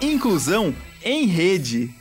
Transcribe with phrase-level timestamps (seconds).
[0.00, 1.92] Inclusão em Rede.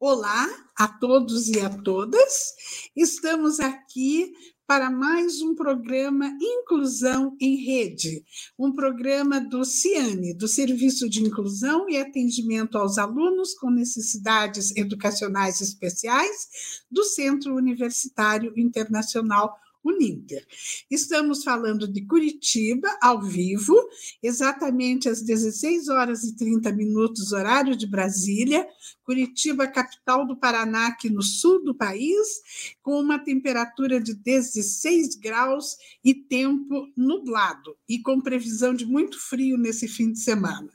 [0.00, 2.52] Olá a todos e a todas.
[2.96, 4.32] Estamos aqui
[4.66, 8.24] para mais um programa Inclusão em Rede,
[8.58, 15.60] um programa do CIANE, do Serviço de Inclusão e Atendimento aos Alunos com Necessidades Educacionais
[15.60, 19.56] Especiais do Centro Universitário Internacional
[19.86, 20.46] Uninter.
[20.90, 23.74] Estamos falando de Curitiba, ao vivo,
[24.22, 28.66] exatamente às 16 horas e 30 minutos, horário de Brasília.
[29.04, 35.76] Curitiba, capital do Paraná, aqui no sul do país, com uma temperatura de 16 graus
[36.04, 40.70] e tempo nublado, e com previsão de muito frio nesse fim de semana.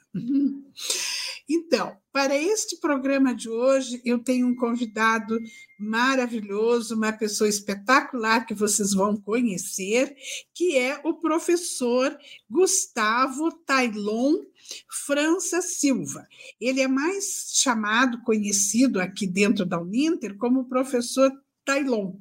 [1.49, 5.38] Então, para este programa de hoje, eu tenho um convidado
[5.81, 10.16] maravilhoso, uma pessoa espetacular que vocês vão conhecer,
[10.53, 12.16] que é o professor
[12.49, 14.38] Gustavo Tailon
[15.05, 16.28] França Silva.
[16.59, 21.31] Ele é mais chamado, conhecido aqui dentro da Uninter como professor
[21.66, 22.16] Tailon.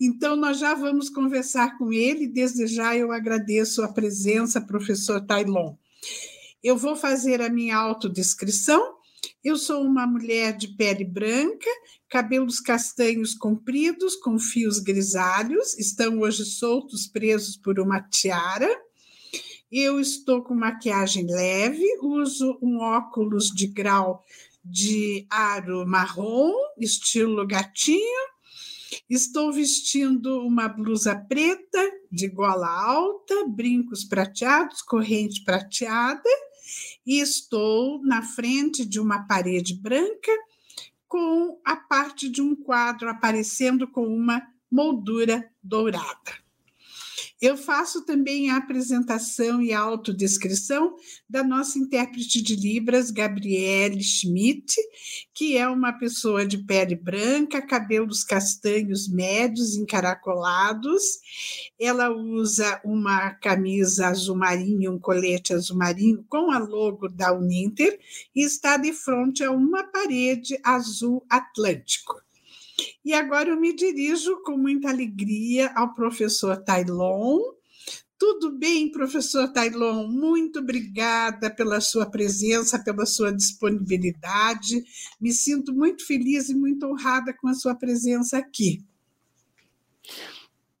[0.00, 2.26] Então, nós já vamos conversar com ele.
[2.26, 5.74] Desde já eu agradeço a presença, professor Tailon.
[6.62, 8.94] Eu vou fazer a minha autodescrição.
[9.42, 11.68] Eu sou uma mulher de pele branca,
[12.14, 18.70] cabelos castanhos compridos com fios grisalhos, estão hoje soltos, presos por uma tiara.
[19.68, 24.22] Eu estou com maquiagem leve, uso um óculos de grau
[24.64, 28.28] de aro marrom, estilo gatinho.
[29.10, 36.30] Estou vestindo uma blusa preta de gola alta, brincos prateados, corrente prateada
[37.04, 40.30] e estou na frente de uma parede branca
[41.14, 46.43] com a parte de um quadro aparecendo com uma moldura dourada.
[47.44, 50.96] Eu faço também a apresentação e a autodescrição
[51.28, 54.74] da nossa intérprete de Libras, Gabriele Schmidt,
[55.34, 61.02] que é uma pessoa de pele branca, cabelos castanhos médios, encaracolados.
[61.78, 68.00] Ela usa uma camisa azul marinho, um colete azul marinho com a logo da Uninter
[68.34, 72.24] e está de frente a uma parede azul atlântico.
[73.04, 77.38] E agora eu me dirijo com muita alegria ao professor Tailon.
[78.18, 80.08] Tudo bem, professor Tailon?
[80.08, 84.82] Muito obrigada pela sua presença, pela sua disponibilidade.
[85.20, 88.84] Me sinto muito feliz e muito honrada com a sua presença aqui.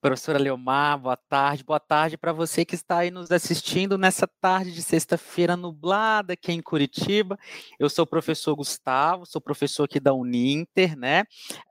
[0.04, 1.64] Professora Leomar, boa tarde.
[1.64, 6.52] Boa tarde para você que está aí nos assistindo nessa tarde de sexta-feira nublada aqui
[6.52, 7.38] em Curitiba.
[7.78, 11.22] Eu sou o professor Gustavo, sou professor aqui da Uninter, né?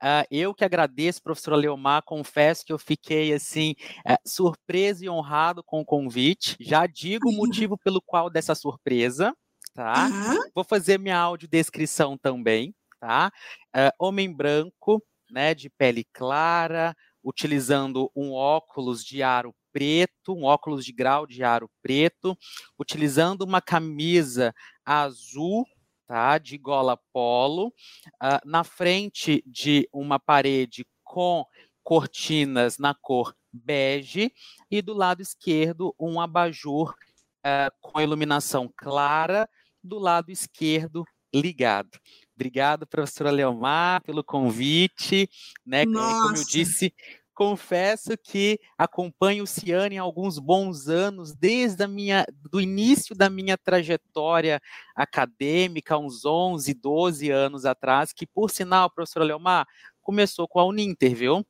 [0.02, 5.62] Uh, eu que agradeço, professora Leomar, confesso que eu fiquei, assim, uh, surpreso e honrado
[5.62, 6.56] com o convite.
[6.58, 9.32] Já digo o motivo pelo qual dessa surpresa,
[9.72, 10.08] tá?
[10.08, 10.50] Uhum.
[10.52, 13.30] Vou fazer minha audiodescrição também, tá?
[13.68, 15.00] Uh, homem branco,
[15.30, 21.42] né, de pele clara, utilizando um óculos de aro preto, um óculos de grau de
[21.42, 22.36] aro preto,
[22.78, 24.54] utilizando uma camisa
[24.84, 25.66] azul,
[26.06, 31.44] tá, de gola polo, uh, na frente de uma parede com
[31.82, 34.32] cortinas na cor bege
[34.70, 39.48] e do lado esquerdo um abajur uh, com iluminação clara,
[39.82, 41.98] do lado esquerdo ligado.
[42.34, 45.28] Obrigado, professora Leomar, pelo convite.
[45.64, 45.84] Né?
[45.84, 46.92] Como eu disse,
[47.34, 53.28] confesso que acompanho o Ciane há alguns bons anos, desde a minha, do início da
[53.28, 54.60] minha trajetória
[54.94, 59.66] acadêmica, uns 11, 12 anos atrás, que, por sinal, professora Leomar,
[60.00, 61.44] começou com a Uninter, viu?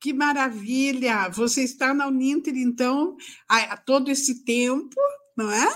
[0.00, 1.28] Que maravilha!
[1.30, 3.16] Você está na Uninter, então,
[3.48, 4.94] há todo esse tempo,
[5.36, 5.74] não é?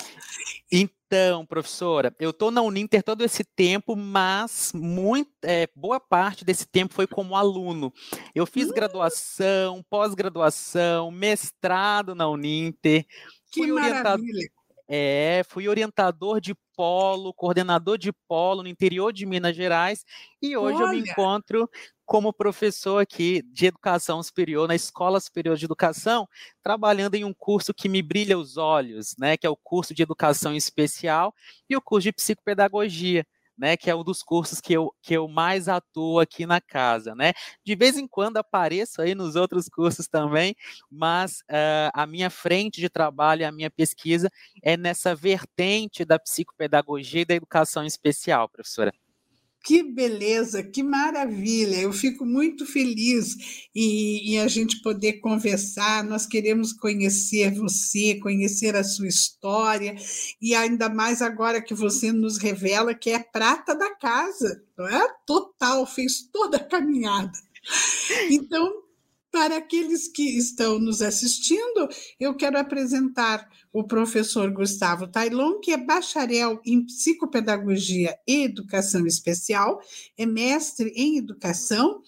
[0.71, 1.02] Então,
[1.49, 6.95] professora, eu estou na Uninter todo esse tempo, mas muito, é, boa parte desse tempo
[6.95, 7.93] foi como aluno.
[8.35, 8.73] Eu fiz hum.
[8.73, 13.05] graduação, pós-graduação, mestrado na Uninter.
[13.51, 14.51] Que fui maravilha!
[14.89, 20.05] É, fui orientador de polo, coordenador de polo no interior de Minas Gerais,
[20.41, 20.85] e hoje Olha.
[20.85, 21.69] eu me encontro
[22.05, 26.29] como professor aqui de educação superior na Escola Superior de Educação,
[26.63, 30.03] trabalhando em um curso que me brilha os olhos, né, que é o curso de
[30.03, 31.35] educação especial
[31.69, 33.27] e o curso de psicopedagogia.
[33.57, 37.15] Né, que é um dos cursos que eu, que eu mais atuo aqui na casa,
[37.15, 37.33] né?
[37.65, 40.57] De vez em quando apareço aí nos outros cursos também,
[40.91, 44.31] mas uh, a minha frente de trabalho, a minha pesquisa
[44.63, 48.93] é nessa vertente da psicopedagogia e da educação especial, professora.
[49.65, 51.77] Que beleza, que maravilha!
[51.77, 56.03] Eu fico muito feliz em, em, a gente poder conversar.
[56.03, 59.95] Nós queremos conhecer você, conhecer a sua história,
[60.41, 65.07] e ainda mais agora que você nos revela que é prata da casa, não é?
[65.25, 67.33] Total, fez toda a caminhada.
[68.29, 68.83] Então,
[69.33, 71.89] para aqueles que estão nos assistindo,
[72.21, 79.81] eu quero apresentar o professor Gustavo Tailon, que é bacharel em psicopedagogia e educação especial,
[80.19, 82.03] é mestre em educação,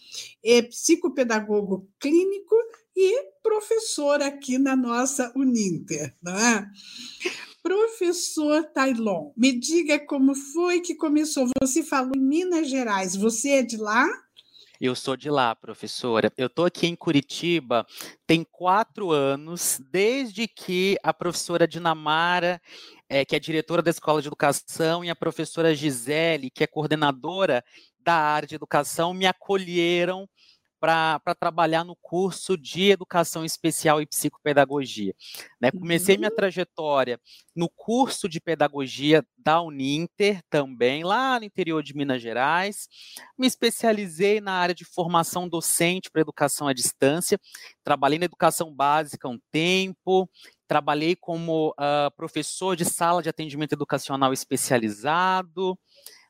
[0.44, 2.54] é psicopedagogo clínico
[2.94, 6.70] e professor aqui na nossa Uninter, não é?
[7.62, 11.48] Professor Tailon, me diga como foi que começou.
[11.62, 14.06] Você falou em Minas Gerais, você é de lá?
[14.86, 16.30] Eu sou de lá, professora.
[16.36, 17.86] Eu estou aqui em Curitiba
[18.26, 22.60] tem quatro anos, desde que a professora Dinamara,
[23.08, 27.64] é, que é diretora da Escola de Educação, e a professora Gisele, que é coordenadora
[27.98, 30.28] da área de educação, me acolheram
[30.84, 35.14] para trabalhar no curso de Educação Especial e Psicopedagogia.
[35.58, 35.70] Né?
[35.70, 36.20] Comecei uhum.
[36.20, 37.18] minha trajetória
[37.56, 42.86] no curso de Pedagogia da Uninter, também, lá no interior de Minas Gerais.
[43.38, 47.40] Me especializei na área de formação docente para educação à distância.
[47.82, 50.28] Trabalhei na educação básica um tempo,
[50.68, 55.78] trabalhei como uh, professor de sala de atendimento educacional especializado.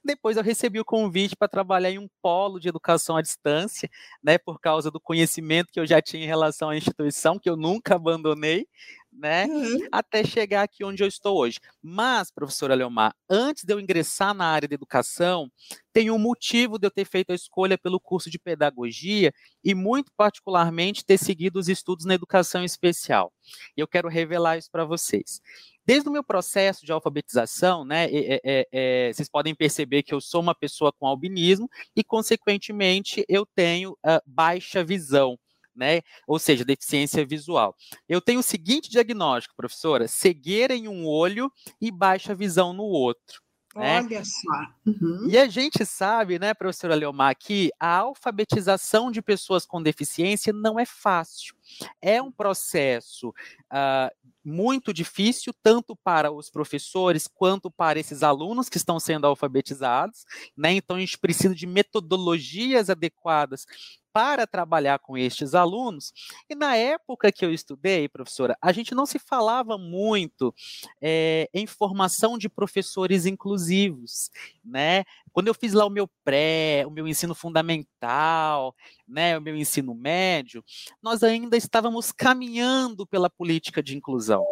[0.04, 3.88] Depois eu recebi o convite para trabalhar em um polo de educação à distância,
[4.22, 7.56] né, por causa do conhecimento que eu já tinha em relação à instituição, que eu
[7.56, 8.66] nunca abandonei,
[9.10, 9.88] né, uhum.
[9.90, 11.58] até chegar aqui onde eu estou hoje.
[11.82, 15.50] Mas, professora Leomar, antes de eu ingressar na área de educação,
[15.92, 20.12] tem um motivo de eu ter feito a escolha pelo curso de pedagogia e, muito
[20.16, 23.32] particularmente, ter seguido os estudos na educação especial.
[23.76, 25.40] E eu quero revelar isso para vocês.
[25.86, 30.20] Desde o meu processo de alfabetização, né, é, é, é, vocês podem perceber que eu
[30.20, 35.38] sou uma pessoa com albinismo e, consequentemente, eu tenho uh, baixa visão.
[35.76, 36.02] Né?
[36.26, 37.74] Ou seja, deficiência visual.
[38.08, 41.50] Eu tenho o seguinte diagnóstico, professora: cegueira em um olho
[41.80, 43.42] e baixa visão no outro.
[43.74, 44.00] Né?
[44.00, 44.66] Olha só.
[44.86, 45.28] Uhum.
[45.28, 50.78] E a gente sabe, né, professora Leomar, que a alfabetização de pessoas com deficiência não
[50.78, 51.54] é fácil.
[52.00, 58.76] É um processo uh, muito difícil, tanto para os professores quanto para esses alunos que
[58.76, 60.24] estão sendo alfabetizados.
[60.56, 60.72] Né?
[60.74, 63.66] Então, a gente precisa de metodologias adequadas
[64.14, 66.12] para trabalhar com estes alunos.
[66.48, 70.54] E na época que eu estudei, professora, a gente não se falava muito
[71.02, 74.30] é, em formação de professores inclusivos,
[74.64, 75.02] né?
[75.32, 78.72] Quando eu fiz lá o meu pré, o meu ensino fundamental,
[79.06, 80.64] né, o meu ensino médio,
[81.02, 84.46] nós ainda estávamos caminhando pela política de inclusão.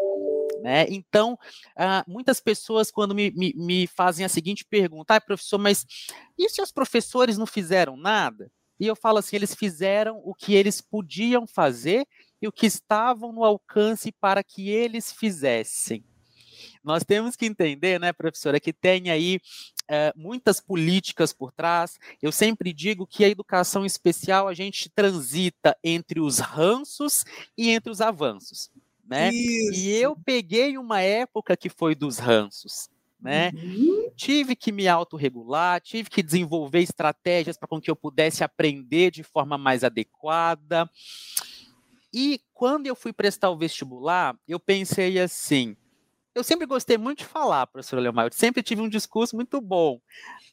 [0.61, 0.87] Né?
[0.89, 1.35] Então,
[1.77, 5.87] uh, muitas pessoas, quando me, me, me, fazem a seguinte pergunta, ah, professor, mas
[6.37, 8.51] e se os professores não fizeram nada?
[8.79, 12.07] E eu falo assim: eles fizeram o que eles podiam fazer
[12.41, 16.05] e o que estavam no alcance para que eles fizessem.
[16.83, 19.41] Nós temos que entender, né, professora, que tem aí
[19.89, 21.99] é, muitas políticas por trás.
[22.21, 27.25] Eu sempre digo que a educação especial a gente transita entre os ranços
[27.57, 28.71] e entre os avanços.
[29.05, 29.31] Né?
[29.33, 32.89] E eu peguei uma época que foi dos ranços
[33.23, 33.53] né?
[33.55, 34.11] Uhum.
[34.17, 39.57] Tive que me autorregular, tive que desenvolver estratégias para que eu pudesse aprender de forma
[39.57, 40.91] mais adequada.
[42.13, 45.77] E quando eu fui prestar o vestibular, eu pensei assim,
[46.35, 50.01] eu sempre gostei muito de falar, professora Leomar, eu sempre tive um discurso muito bom,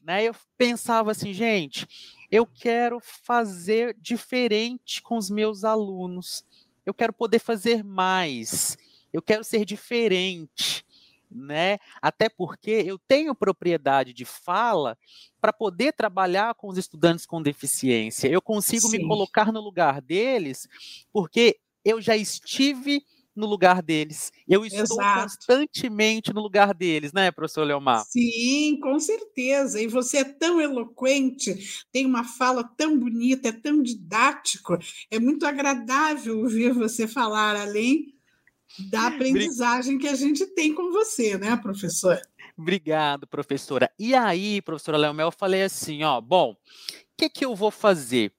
[0.01, 0.23] né?
[0.23, 1.87] Eu pensava assim, gente,
[2.31, 6.45] eu quero fazer diferente com os meus alunos,
[6.85, 8.77] eu quero poder fazer mais,
[9.11, 10.85] eu quero ser diferente
[11.29, 11.77] né?
[12.01, 14.97] Até porque eu tenho propriedade de fala
[15.39, 18.27] para poder trabalhar com os estudantes com deficiência.
[18.27, 18.97] Eu consigo Sim.
[18.97, 20.67] me colocar no lugar deles,
[21.11, 23.03] porque eu já estive
[23.35, 24.31] no lugar deles.
[24.47, 25.21] Eu estou Exato.
[25.21, 28.03] constantemente no lugar deles, né, professor Leomar?
[28.05, 29.81] Sim, com certeza.
[29.81, 34.77] E você é tão eloquente, tem uma fala tão bonita, é tão didático,
[35.09, 38.18] é muito agradável ouvir você falar, além
[38.89, 42.19] da aprendizagem que a gente tem com você, né, professor?
[42.57, 43.89] Obrigado, professora.
[43.97, 46.55] E aí, professora Leomel, eu falei assim, ó, bom, o
[47.17, 48.33] que, que eu vou fazer?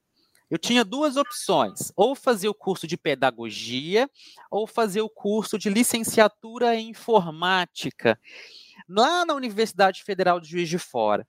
[0.49, 4.09] Eu tinha duas opções, ou fazer o curso de pedagogia,
[4.49, 8.19] ou fazer o curso de licenciatura em informática,
[8.87, 11.25] lá na Universidade Federal de Juiz de Fora.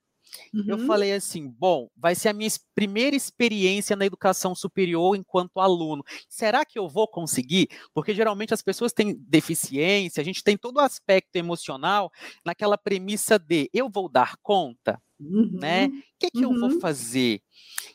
[0.53, 0.65] Uhum.
[0.67, 6.03] eu falei assim: bom, vai ser a minha primeira experiência na educação superior enquanto aluno.
[6.29, 7.69] Será que eu vou conseguir?
[7.95, 12.11] Porque geralmente as pessoas têm deficiência, a gente tem todo o aspecto emocional
[12.45, 15.51] naquela premissa de eu vou dar conta, uhum.
[15.53, 15.87] né?
[15.87, 16.55] O que, que uhum.
[16.55, 16.81] eu vou uhum.
[16.81, 17.41] fazer?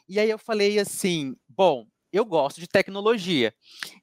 [0.07, 3.53] E aí eu falei assim: bom, eu gosto de tecnologia,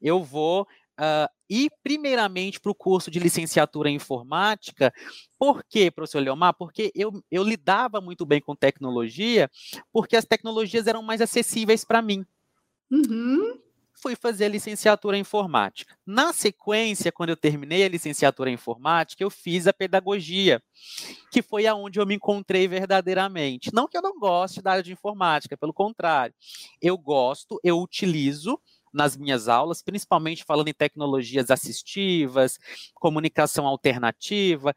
[0.00, 0.66] eu vou
[0.98, 4.92] uh, ir primeiramente para o curso de licenciatura em informática.
[5.38, 6.54] Por quê, professor Leomar?
[6.54, 9.50] Porque eu, eu lidava muito bem com tecnologia,
[9.92, 12.24] porque as tecnologias eram mais acessíveis para mim.
[12.90, 13.64] Uhum
[14.04, 15.96] fui fazer a licenciatura em informática.
[16.04, 20.62] Na sequência, quando eu terminei a licenciatura em informática, eu fiz a pedagogia,
[21.30, 23.72] que foi aonde eu me encontrei verdadeiramente.
[23.72, 26.34] Não que eu não goste da área de informática, pelo contrário.
[26.82, 28.60] Eu gosto, eu utilizo,
[28.94, 32.58] nas minhas aulas, principalmente falando em tecnologias assistivas,
[32.94, 34.74] comunicação alternativa,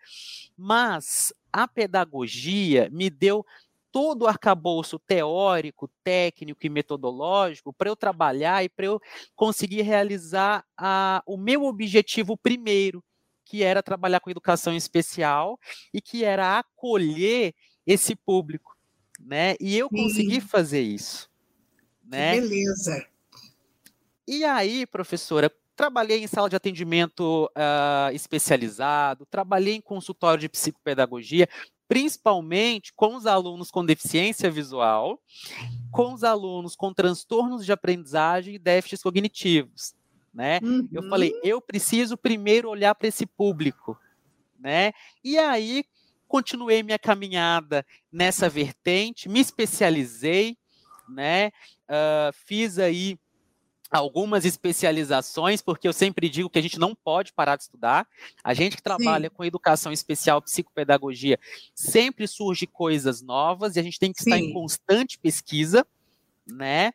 [0.58, 3.46] mas a pedagogia me deu
[3.92, 9.02] todo o arcabouço teórico, técnico e metodológico para eu trabalhar e para eu
[9.36, 13.04] conseguir realizar a, o meu objetivo primeiro,
[13.46, 15.60] que era trabalhar com educação especial
[15.94, 17.56] e que era acolher
[17.86, 18.78] esse público,
[19.20, 19.56] né?
[19.60, 21.30] E eu consegui fazer isso,
[22.04, 22.36] né?
[22.36, 23.08] Que beleza.
[24.28, 31.48] E aí, professora, trabalhei em sala de atendimento uh, especializado, trabalhei em consultório de psicopedagogia,
[31.88, 35.22] principalmente com os alunos com deficiência visual,
[35.92, 39.96] com os alunos com transtornos de aprendizagem e déficits cognitivos.
[40.34, 40.60] Né?
[40.62, 40.90] Uhum.
[40.92, 43.98] Eu falei, eu preciso primeiro olhar para esse público,
[44.60, 44.92] né?
[45.24, 45.86] E aí
[46.28, 50.58] continuei minha caminhada nessa vertente, me especializei,
[51.10, 51.48] né?
[51.88, 53.18] Uh, fiz aí
[53.92, 58.08] algumas especializações, porque eu sempre digo que a gente não pode parar de estudar.
[58.44, 59.36] A gente que trabalha Sim.
[59.36, 61.40] com educação especial, psicopedagogia,
[61.74, 64.30] sempre surge coisas novas e a gente tem que Sim.
[64.30, 65.86] estar em constante pesquisa,
[66.46, 66.92] né?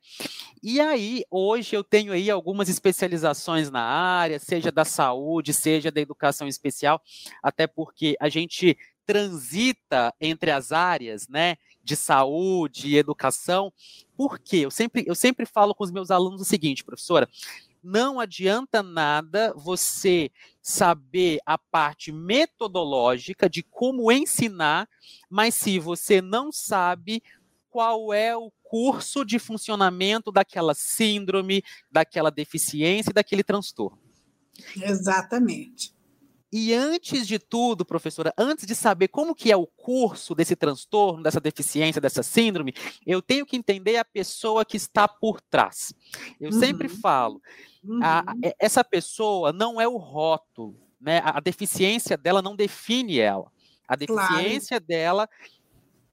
[0.63, 6.01] E aí, hoje eu tenho aí algumas especializações na área, seja da saúde, seja da
[6.01, 7.03] educação especial,
[7.43, 13.73] até porque a gente transita entre as áreas, né, de saúde e educação.
[14.17, 14.59] Por quê?
[14.59, 17.29] Eu sempre, eu sempre falo com os meus alunos o seguinte, professora,
[17.83, 20.31] não adianta nada você
[20.63, 24.89] saber a parte metodológica de como ensinar,
[25.29, 27.23] mas se você não sabe
[27.69, 33.99] qual é o curso de funcionamento daquela síndrome, daquela deficiência, daquele transtorno.
[34.77, 35.93] Exatamente.
[36.53, 41.23] E antes de tudo, professora, antes de saber como que é o curso desse transtorno,
[41.23, 42.75] dessa deficiência, dessa síndrome,
[43.07, 45.95] eu tenho que entender a pessoa que está por trás.
[46.39, 46.59] Eu uhum.
[46.61, 47.41] sempre falo,
[47.83, 48.01] uhum.
[48.03, 48.23] a,
[48.59, 51.21] essa pessoa não é o rótulo, né?
[51.25, 53.51] A, a, deficiência dela não define ela.
[53.89, 54.87] A deficiência claro.
[54.87, 55.29] dela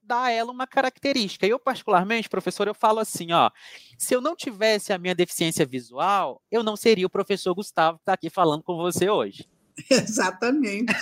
[0.02, 1.46] dá a ela uma característica.
[1.46, 3.50] Eu, particularmente, professor, eu falo assim, ó,
[3.98, 8.02] se eu não tivesse a minha deficiência visual, eu não seria o professor Gustavo que
[8.02, 9.46] está aqui falando com você hoje.
[9.90, 10.92] Exatamente.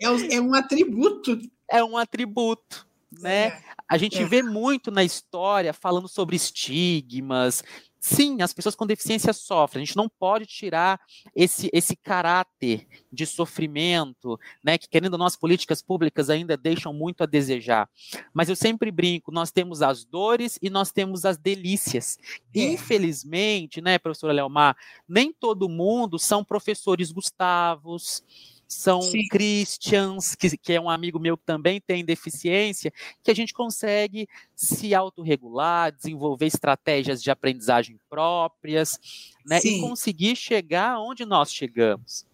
[0.00, 1.38] é, é, um atributo.
[1.70, 2.86] É um atributo.
[3.20, 3.46] Né?
[3.46, 4.24] É, a gente é.
[4.24, 7.62] vê muito na história falando sobre estigmas,
[8.06, 9.82] Sim, as pessoas com deficiência sofrem.
[9.82, 11.00] A gente não pode tirar
[11.34, 14.76] esse, esse caráter de sofrimento, né?
[14.76, 17.88] Que querendo nossas políticas públicas ainda deixam muito a desejar.
[18.34, 22.18] Mas eu sempre brinco: nós temos as dores e nós temos as delícias.
[22.54, 22.72] É.
[22.74, 24.76] Infelizmente, né, professora Leomar,
[25.08, 28.22] nem todo mundo são professores Gustavos
[28.68, 29.26] são Sim.
[29.28, 32.92] Christians, que, que é um amigo meu que também tem deficiência,
[33.22, 38.98] que a gente consegue se autorregular, desenvolver estratégias de aprendizagem próprias,
[39.44, 39.60] né?
[39.60, 39.78] Sim.
[39.78, 42.26] E conseguir chegar onde nós chegamos.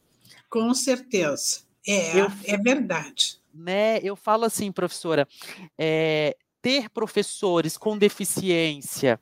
[0.49, 1.61] Com certeza.
[1.87, 3.41] É, eu, é verdade.
[3.53, 5.27] Né, eu falo assim, professora,
[5.77, 9.19] é, ter professores com deficiência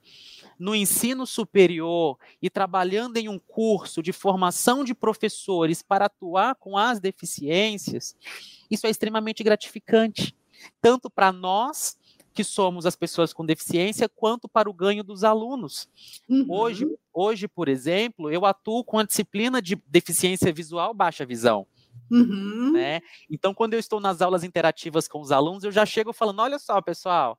[0.59, 6.77] no ensino superior e trabalhando em um curso de formação de professores para atuar com
[6.77, 8.17] as deficiências,
[8.71, 10.35] isso é extremamente gratificante,
[10.81, 11.97] tanto para nós
[12.38, 15.88] que somos as pessoas com deficiência, quanto para o ganho dos alunos.
[16.29, 16.47] Uhum.
[16.49, 21.67] Hoje, hoje, por exemplo, eu atuo com a disciplina de deficiência visual baixa visão.
[22.11, 22.73] Uhum.
[22.73, 23.00] Né?
[23.31, 26.59] Então, quando eu estou nas aulas interativas com os alunos, eu já chego falando: olha
[26.59, 27.38] só, pessoal,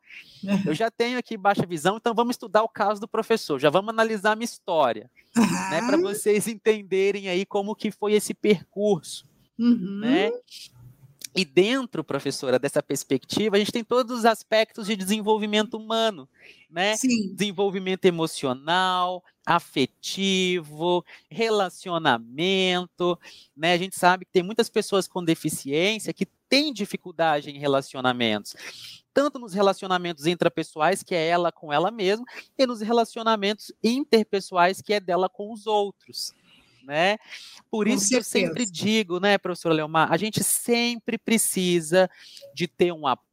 [0.66, 3.90] eu já tenho aqui baixa visão, então vamos estudar o caso do professor, já vamos
[3.90, 5.70] analisar a minha história, uhum.
[5.70, 9.28] né, para vocês entenderem aí como que foi esse percurso.
[9.58, 10.00] Uhum.
[10.02, 10.32] Né?
[11.36, 16.28] E dentro, professora, dessa perspectiva, a gente tem todos os aspectos de desenvolvimento humano,
[16.70, 16.98] né?
[16.98, 17.34] Sim.
[17.36, 23.18] Desenvolvimento emocional, afetivo, relacionamento,
[23.58, 23.74] né?
[23.74, 28.56] A gente sabe que tem muitas pessoas com deficiência que têm dificuldade em relacionamentos.
[29.12, 32.26] tanto nos relacionamentos intrapessoais, que é ela com ela mesma,
[32.58, 36.32] e nos relacionamentos interpessoais, que é dela com os outros.
[36.84, 37.18] Né?
[37.70, 38.32] Por com isso certeza.
[38.32, 42.10] que eu sempre digo, né, professora Leomar, a gente sempre precisa
[42.54, 43.29] de ter um apoio,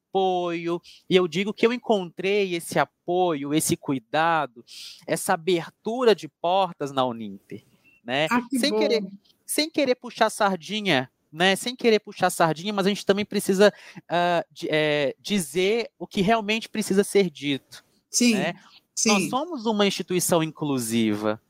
[1.09, 4.65] e eu digo que eu encontrei esse apoio, esse cuidado,
[5.07, 7.65] essa abertura de portas na Uninter,
[8.05, 8.27] né?
[8.31, 8.79] Ah, que sem bom.
[8.79, 9.05] querer
[9.45, 14.45] sem querer puxar sardinha né, sem querer puxar sardinha, mas a gente também precisa uh,
[14.51, 17.85] de, é, dizer o que realmente precisa ser dito.
[18.11, 18.55] Sim, né?
[18.95, 19.11] sim.
[19.11, 21.41] Nós somos uma instituição inclusiva.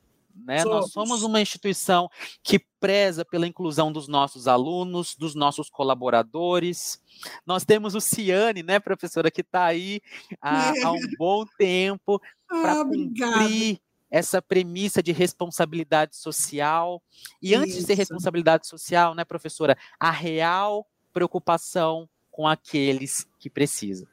[0.44, 0.60] Né?
[0.60, 0.76] Somos.
[0.76, 2.08] Nós somos uma instituição
[2.42, 7.00] que preza pela inclusão dos nossos alunos, dos nossos colaboradores.
[7.46, 10.00] Nós temos o Ciane, né, professora, que está aí
[10.40, 17.02] há, há, um bom tempo para ah, cumprir essa premissa de responsabilidade social.
[17.42, 17.60] E Isso.
[17.60, 24.06] antes de ser responsabilidade social, né, professora, a real preocupação com aqueles que precisam.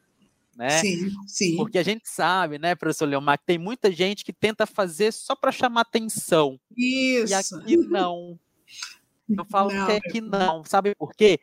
[0.56, 0.70] Né?
[0.70, 1.56] Sim, sim.
[1.56, 5.36] Porque a gente sabe, né, professor Leomar, que tem muita gente que tenta fazer só
[5.36, 6.60] para chamar atenção.
[6.78, 7.32] Isso.
[7.32, 8.40] E aqui não.
[9.30, 10.64] Eu falo não, que aqui não.
[10.64, 11.40] Sabe por quê?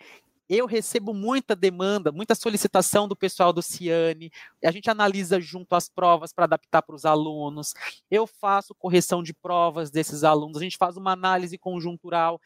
[0.51, 4.33] eu recebo muita demanda, muita solicitação do pessoal do Ciane,
[4.65, 7.73] a gente analisa junto as provas para adaptar para os alunos,
[8.11, 12.41] eu faço correção de provas desses alunos, a gente faz uma análise conjuntural.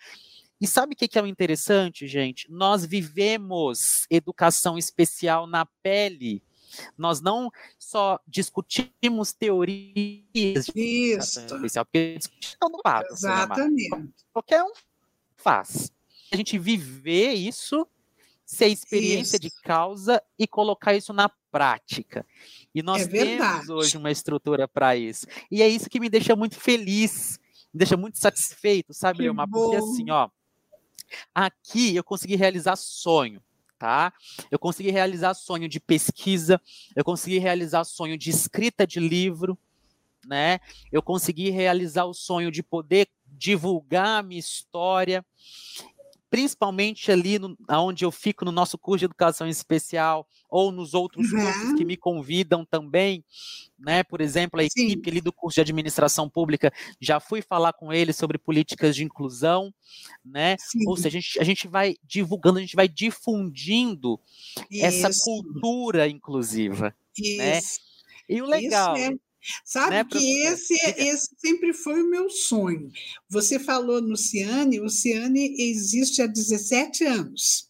[0.61, 2.47] E sabe o que é o interessante, gente?
[2.51, 6.43] Nós vivemos educação especial na pele.
[6.97, 11.41] Nós não só discutimos teorias de Isso.
[11.41, 13.11] especial, porque discussão não faz.
[13.11, 14.15] Exatamente.
[14.33, 14.73] Qualquer um
[15.37, 15.93] faz.
[16.33, 17.87] A gente viver isso
[18.45, 19.43] ser experiência isso.
[19.43, 22.27] de causa e colocar isso na prática.
[22.75, 25.27] E nós é temos hoje uma estrutura para isso.
[25.51, 27.39] E é isso que me deixa muito feliz,
[27.73, 29.49] me deixa muito satisfeito, sabe, Leomar?
[29.49, 30.29] Porque assim, ó,
[31.35, 33.43] aqui eu consegui realizar sonho.
[33.85, 34.15] Tá?
[34.51, 36.59] Eu consegui realizar sonho de pesquisa,
[36.97, 39.59] eu consegui realizar sonho de escrita de livro,
[40.25, 40.59] né?
[40.91, 45.23] Eu consegui realizar o sonho de poder divulgar a minha história
[46.35, 51.31] principalmente ali no, onde eu fico no nosso curso de educação especial ou nos outros
[51.31, 51.39] uhum.
[51.39, 53.25] cursos que me convidam também,
[53.79, 54.03] né?
[54.03, 55.11] Por exemplo, a equipe Sim.
[55.11, 59.73] ali do curso de administração pública já fui falar com eles sobre políticas de inclusão,
[60.25, 60.57] né?
[60.59, 60.81] Sim.
[60.89, 64.19] Ou seja, a gente, a gente vai divulgando, a gente vai difundindo
[64.69, 64.87] Isso.
[64.87, 67.59] essa cultura inclusiva, né?
[67.59, 67.79] Isso.
[67.79, 67.95] né?
[68.29, 69.11] E o legal, é
[69.65, 72.91] Sabe né, que esse, esse sempre foi o meu sonho.
[73.29, 77.69] Você falou no Ciane, o Ciane existe há 17 anos.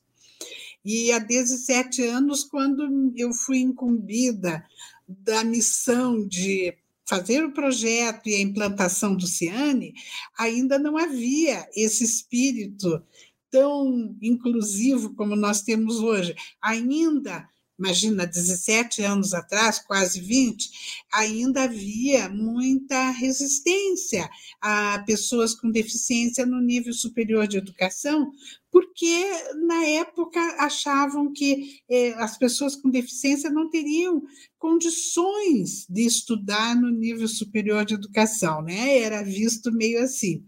[0.84, 4.64] E há 17 anos, quando eu fui incumbida
[5.08, 9.94] da missão de fazer o projeto e a implantação do Ciane,
[10.38, 13.02] ainda não havia esse espírito
[13.50, 16.34] tão inclusivo como nós temos hoje.
[16.60, 20.70] Ainda imagina, 17 anos atrás, quase 20,
[21.12, 24.28] ainda havia muita resistência
[24.60, 28.32] a pessoas com deficiência no nível superior de educação,
[28.70, 29.24] porque
[29.66, 34.22] na época achavam que eh, as pessoas com deficiência não teriam
[34.58, 38.98] condições de estudar no nível superior de educação, né?
[38.98, 40.44] Era visto meio assim,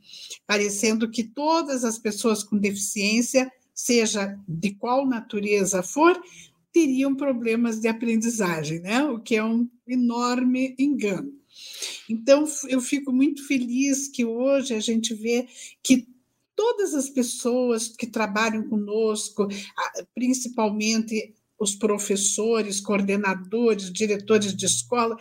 [0.47, 6.21] parecendo que todas as pessoas com deficiência, seja de qual natureza for,
[6.77, 9.03] teriam problemas de aprendizagem, né?
[9.03, 11.33] o que é um enorme engano.
[12.07, 15.49] Então, eu fico muito feliz que hoje a gente vê
[15.83, 16.07] que
[16.55, 19.49] todas as pessoas que trabalham conosco,
[20.15, 25.17] principalmente os professores, coordenadores, diretores de escola,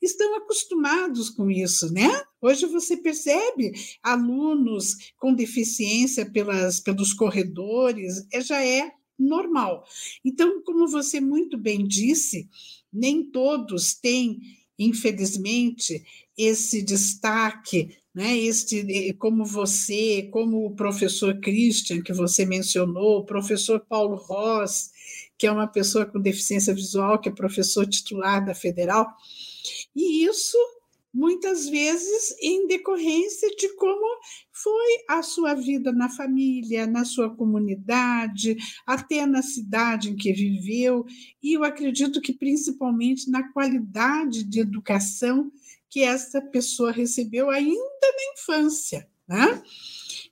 [0.00, 2.22] estão acostumados com isso, né?
[2.40, 9.84] Hoje você percebe alunos com deficiência pelas, pelos corredores, é, já é normal.
[10.24, 12.48] Então, como você muito bem disse,
[12.92, 14.40] nem todos têm,
[14.78, 16.04] infelizmente,
[16.36, 18.36] esse destaque, né?
[18.36, 24.90] Este, como você, como o professor Christian, que você mencionou, o professor Paulo Ross,
[25.36, 29.06] que é uma pessoa com deficiência visual, que é professor titular da Federal.
[29.94, 30.56] E isso
[31.14, 34.04] muitas vezes em decorrência de como
[34.50, 41.06] foi a sua vida na família, na sua comunidade, até na cidade em que viveu,
[41.40, 45.52] e eu acredito que principalmente na qualidade de educação
[45.88, 49.62] que essa pessoa recebeu ainda na infância, né?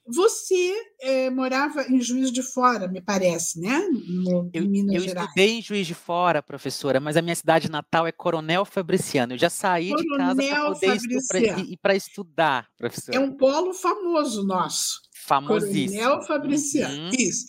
[0.06, 3.78] Você é, morava em Juiz de Fora, me parece, né?
[4.08, 5.28] No, eu, Minas eu Gerais.
[5.28, 9.34] estudei em Juiz de Fora, professora, mas a minha cidade natal é Coronel Fabriciano.
[9.34, 13.16] Eu já saí Coronel de casa para poder ir para estudar, professora.
[13.16, 15.00] É um polo famoso nosso.
[15.24, 16.00] Famosíssimo.
[16.00, 17.10] Coronel Fabriciano, uhum.
[17.16, 17.46] isso.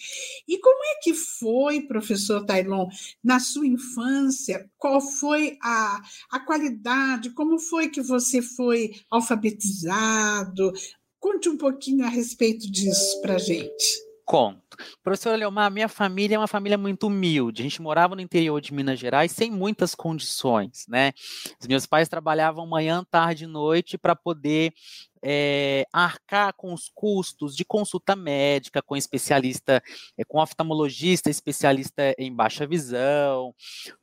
[0.48, 2.88] E como é que foi, professor Tailon,
[3.24, 4.70] na sua infância?
[4.78, 6.00] Qual foi a,
[6.32, 7.32] a qualidade?
[7.32, 10.72] Como foi que você foi alfabetizado?
[11.24, 14.04] Conte um pouquinho a respeito disso para gente.
[14.26, 14.76] Conto.
[15.02, 17.62] Professora Leomar, minha família é uma família muito humilde.
[17.62, 21.14] A gente morava no interior de Minas Gerais sem muitas condições, né?
[21.62, 24.74] Os meus pais trabalhavam manhã, tarde e noite para poder
[25.24, 29.82] é, arcar com os custos de consulta médica com especialista,
[30.18, 33.56] é, com oftalmologista especialista em baixa visão,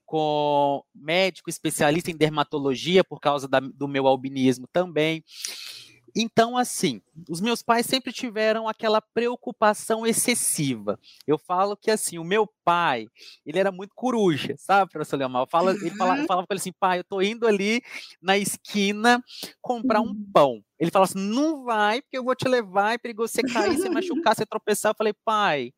[0.07, 5.23] com médico especialista em dermatologia por causa da, do meu albinismo também.
[6.15, 10.99] Então, assim, os meus pais sempre tiveram aquela preocupação excessiva.
[11.27, 13.09] Eu falo que, assim, o meu pai,
[13.45, 15.47] ele era muito coruja, sabe, professor Leomar?
[15.49, 17.83] Falo, ele falava, falava com ele assim, pai, eu tô indo ali
[18.21, 19.23] na esquina
[19.61, 20.27] comprar um uhum.
[20.33, 20.65] pão.
[20.79, 23.89] Ele falava assim, não vai, porque eu vou te levar, é perigoso você cair, você
[23.91, 24.91] machucar, você tropeçar.
[24.91, 25.73] Eu falei, pai,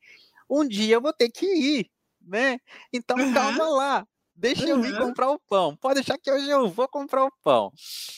[0.49, 1.90] um dia eu vou ter que ir,
[2.21, 2.59] né?
[2.92, 4.07] Então, calma lá.
[4.35, 4.85] Deixa uhum.
[4.85, 5.77] eu ir comprar o pão.
[5.77, 7.73] Pode deixar que hoje eu vou comprar o pão.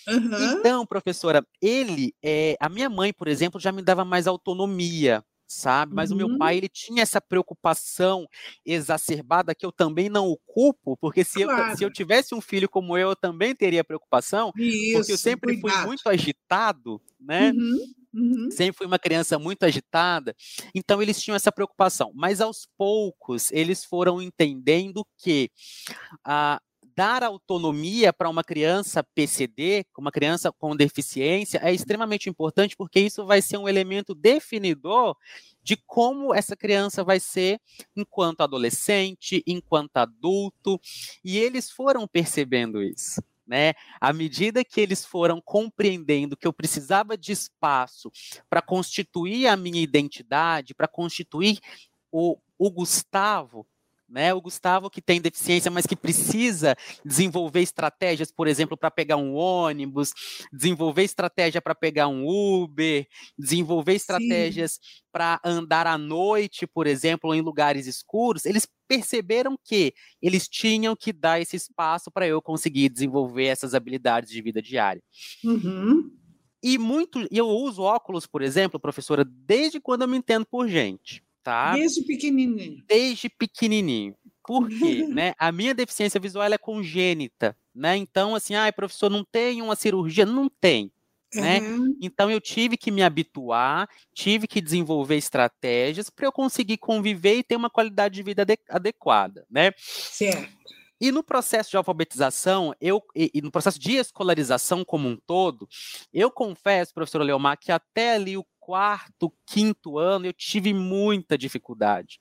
[0.08, 0.52] Uhum.
[0.52, 5.94] Então, professora, ele, é, a minha mãe, por exemplo, já me dava mais autonomia, sabe?
[5.94, 6.16] Mas uhum.
[6.16, 6.58] o meu pai, uhum.
[6.58, 8.26] ele tinha essa preocupação
[8.64, 11.72] exacerbada que eu também não ocupo, porque se, claro.
[11.72, 15.18] eu, se eu tivesse um filho como eu, eu também teria preocupação, Isso, porque eu
[15.18, 15.80] sempre cuidado.
[15.80, 17.52] fui muito agitado, né?
[17.52, 18.03] Uhum.
[18.14, 18.50] Uhum.
[18.50, 20.34] Sempre fui uma criança muito agitada,
[20.74, 22.12] então eles tinham essa preocupação.
[22.14, 25.50] Mas aos poucos eles foram entendendo que
[26.24, 26.60] a
[26.96, 33.26] dar autonomia para uma criança PCD, uma criança com deficiência, é extremamente importante porque isso
[33.26, 35.16] vai ser um elemento definidor
[35.62, 37.58] de como essa criança vai ser
[37.96, 40.80] enquanto adolescente, enquanto adulto,
[41.24, 43.74] e eles foram percebendo isso né?
[44.00, 48.10] À medida que eles foram compreendendo que eu precisava de espaço
[48.48, 51.58] para constituir a minha identidade, para constituir
[52.10, 53.66] o, o Gustavo,
[54.08, 54.32] né?
[54.32, 59.34] O Gustavo que tem deficiência, mas que precisa desenvolver estratégias, por exemplo, para pegar um
[59.34, 60.12] ônibus,
[60.52, 64.78] desenvolver estratégia para pegar um Uber, desenvolver estratégias
[65.10, 68.44] para andar à noite, por exemplo, em lugares escuros.
[68.44, 74.30] Eles perceberam que eles tinham que dar esse espaço para eu conseguir desenvolver essas habilidades
[74.30, 75.02] de vida diária.
[75.44, 76.10] Uhum.
[76.62, 81.22] E muito, eu uso óculos, por exemplo, professora, desde quando eu me entendo por gente
[81.44, 81.74] tá?
[81.74, 82.82] Desde pequenininho.
[82.88, 84.16] Desde pequenininho.
[84.42, 85.06] Por quê?
[85.06, 85.34] né?
[85.38, 87.96] A minha deficiência visual é congênita, né?
[87.96, 90.24] Então, assim, ah, professor, não tem uma cirurgia?
[90.24, 90.90] Não tem.
[91.34, 91.60] Né?
[91.60, 91.96] Uhum.
[92.00, 97.42] Então eu tive que me habituar, tive que desenvolver estratégias para eu conseguir conviver e
[97.42, 99.72] ter uma qualidade de vida adequada, né?
[99.76, 100.64] Certo.
[101.00, 105.68] E no processo de alfabetização, eu, e, e, no processo de escolarização como um todo,
[106.12, 112.18] eu confesso, professora Leomar, que até ali o quarto, quinto ano, eu tive muita dificuldade,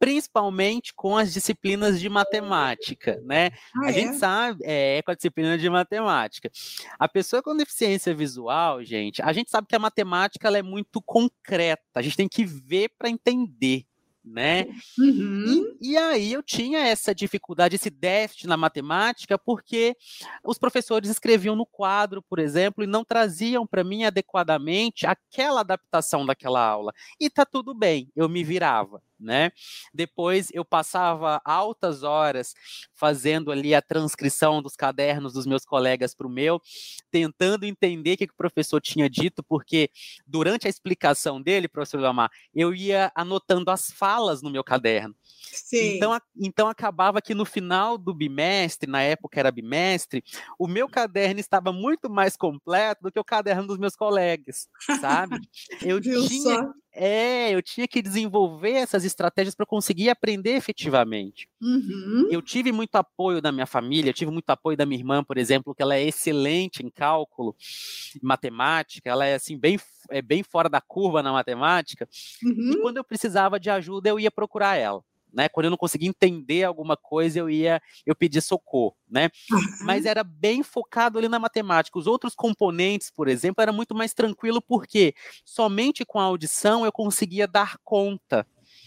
[0.00, 3.52] principalmente com as disciplinas de matemática, né?
[3.72, 3.92] Ah, a é?
[3.92, 6.50] gente sabe, é, com a disciplina de matemática.
[6.98, 11.00] A pessoa com deficiência visual, gente, a gente sabe que a matemática ela é muito
[11.00, 13.84] concreta, a gente tem que ver para entender
[14.26, 14.66] né?
[14.98, 15.76] Uhum.
[15.80, 19.96] E, e, aí eu tinha essa dificuldade, esse déficit na matemática, porque
[20.44, 26.26] os professores escreviam no quadro, por exemplo, e não traziam para mim adequadamente aquela adaptação
[26.26, 26.92] daquela aula.
[27.20, 29.50] E tá tudo bem, eu me virava né?
[29.92, 32.54] Depois eu passava altas horas
[32.94, 36.60] fazendo ali a transcrição dos cadernos dos meus colegas para o meu,
[37.10, 39.90] tentando entender o que, que, o professor tinha dito, porque
[40.26, 45.14] durante a explicação dele, professor Lamar, eu ia anotando as falas no meu caderno.
[45.52, 45.96] Sim.
[45.96, 50.22] Então, então acabava que no final do bimestre, na época era bimestre,
[50.58, 54.68] o meu caderno estava muito mais completo do que o caderno dos meus colegas,
[55.00, 55.38] sabe?
[55.82, 56.72] Eu tinha?
[56.98, 61.46] É, eu tinha que desenvolver essas estratégias para conseguir aprender efetivamente.
[61.60, 62.28] Uhum.
[62.30, 65.74] Eu tive muito apoio da minha família, tive muito apoio da minha irmã, por exemplo,
[65.74, 67.54] que ela é excelente em cálculo,
[68.16, 69.78] em matemática, ela é assim bem
[70.08, 72.08] é bem fora da curva na matemática.
[72.42, 72.72] Uhum.
[72.72, 75.02] E quando eu precisava de ajuda, eu ia procurar ela
[75.36, 75.50] né?
[75.50, 79.28] Quando eu não conseguia entender alguma coisa, eu ia, eu pedia socorro, né?
[79.50, 79.60] Uhum.
[79.82, 81.98] Mas era bem focado ali na matemática.
[81.98, 86.90] Os outros componentes, por exemplo, era muito mais tranquilo porque somente com a audição eu
[86.90, 88.46] conseguia dar conta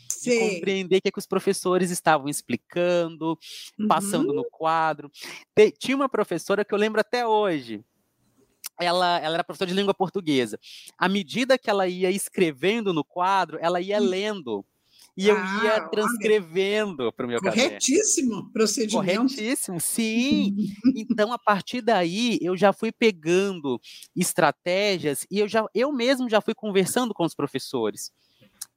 [0.09, 0.55] Sim.
[0.55, 3.37] compreender o que, é que os professores estavam explicando,
[3.77, 3.87] uhum.
[3.87, 5.11] passando no quadro.
[5.77, 7.85] Tinha uma professora que eu lembro até hoje,
[8.79, 10.59] ela, ela era professora de língua portuguesa.
[10.97, 14.65] À medida que ela ia escrevendo no quadro, ela ia lendo.
[15.17, 17.69] E eu ah, ia transcrevendo para o meu caderno.
[17.69, 19.27] Corretíssimo procedimento.
[19.27, 20.55] Corretíssimo, sim.
[20.95, 23.79] então, a partir daí, eu já fui pegando
[24.15, 28.11] estratégias e eu, já, eu mesmo já fui conversando com os professores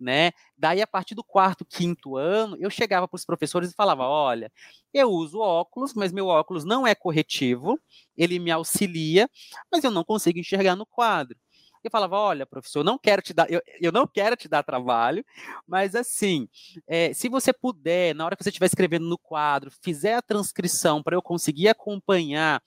[0.03, 0.33] né?
[0.59, 4.51] Daí, a partir do quarto, quinto ano, eu chegava para os professores e falava: olha,
[4.93, 7.79] eu uso óculos, mas meu óculos não é corretivo,
[8.17, 9.31] ele me auxilia,
[9.71, 11.39] mas eu não consigo enxergar no quadro
[11.85, 15.25] e falava: olha, professor, não quero te dar, eu, eu não quero te dar trabalho,
[15.67, 16.49] mas assim,
[16.87, 21.03] é, se você puder, na hora que você estiver escrevendo no quadro, fizer a transcrição
[21.03, 22.63] para eu conseguir acompanhar,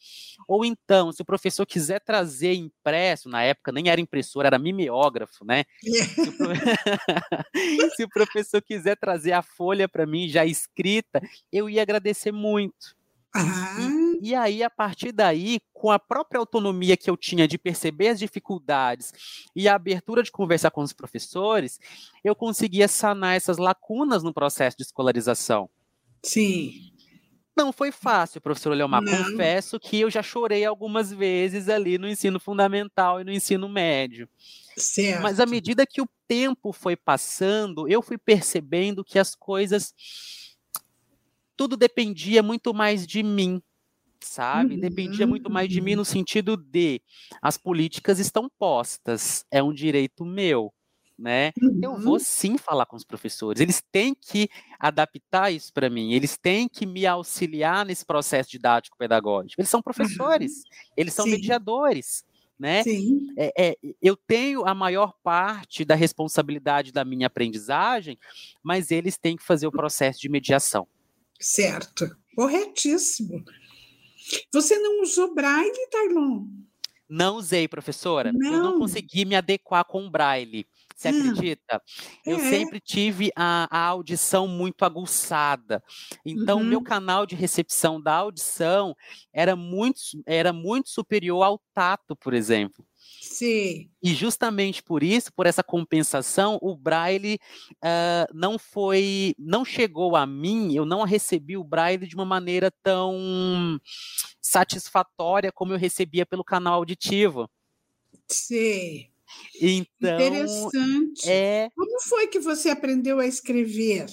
[0.48, 5.46] ou então, se o professor quiser trazer impresso, na época nem era impressor, era mimeógrafo,
[5.46, 5.64] né?
[5.82, 6.36] se, o
[7.96, 12.96] se o professor quiser trazer a folha para mim já escrita, eu ia agradecer muito.
[13.80, 18.10] E, e, aí, a partir daí, com a própria autonomia que eu tinha de perceber
[18.10, 19.14] as dificuldades
[19.56, 21.80] e a abertura de conversar com os professores,
[22.24, 25.70] eu conseguia sanar essas lacunas no processo de escolarização.
[26.24, 26.92] Sim.
[27.56, 29.02] Não foi fácil, professor Leomar.
[29.02, 29.32] Não.
[29.32, 34.28] Confesso que eu já chorei algumas vezes ali no ensino fundamental e no ensino médio.
[34.76, 35.22] Certo.
[35.22, 39.94] Mas à medida que o tempo foi passando, eu fui percebendo que as coisas
[41.56, 43.62] tudo dependia muito mais de mim,
[44.28, 44.76] sabe?
[44.76, 44.80] Uhum.
[44.80, 45.98] Dependia muito mais de mim uhum.
[45.98, 47.02] no sentido de
[47.42, 50.74] as políticas estão postas, é um direito meu,
[51.18, 51.52] né?
[51.62, 51.80] Uhum.
[51.82, 56.38] Eu vou sim falar com os professores, eles têm que adaptar isso para mim, eles
[56.38, 59.62] têm que me auxiliar nesse processo didático pedagógico.
[59.62, 60.94] Eles são professores, uhum.
[60.98, 61.32] eles são sim.
[61.32, 62.24] mediadores.
[62.58, 62.84] Né?
[63.38, 68.18] É, é, eu tenho a maior parte da responsabilidade da minha aprendizagem,
[68.64, 70.88] mas eles têm que fazer o processo de mediação.
[71.38, 73.44] Certo, corretíssimo.
[74.54, 76.46] Você não usou braille, Tailon?
[77.08, 78.32] Não usei, professora.
[78.34, 78.54] Não.
[78.54, 80.66] Eu não consegui me adequar com o braille.
[80.96, 81.20] Você hum.
[81.20, 81.82] acredita?
[82.26, 82.50] Eu é.
[82.50, 85.84] sempre tive a, a, audição muito aguçada.
[86.26, 86.64] Então, uhum.
[86.64, 88.96] meu canal de recepção da audição
[89.34, 92.86] era muito, era muito superior ao tato, por exemplo.
[93.36, 93.90] Sim.
[94.02, 97.38] E justamente por isso, por essa compensação, o Braille
[97.84, 102.72] uh, não foi, não chegou a mim, eu não recebi o Braille de uma maneira
[102.82, 103.78] tão
[104.42, 107.50] satisfatória como eu recebia pelo canal auditivo.
[108.30, 109.10] Sim.
[109.60, 111.30] Então, Interessante.
[111.30, 111.70] É...
[111.76, 114.06] Como foi que você aprendeu a escrever?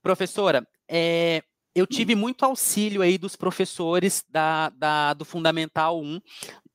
[0.00, 1.42] Professora, é,
[1.76, 6.22] eu tive muito auxílio aí dos professores da, da, do Fundamental 1,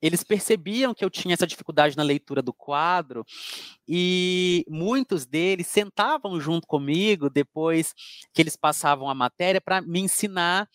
[0.00, 3.26] eles percebiam que eu tinha essa dificuldade na leitura do quadro
[3.86, 7.92] e muitos deles sentavam junto comigo depois
[8.32, 10.68] que eles passavam a matéria para me ensinar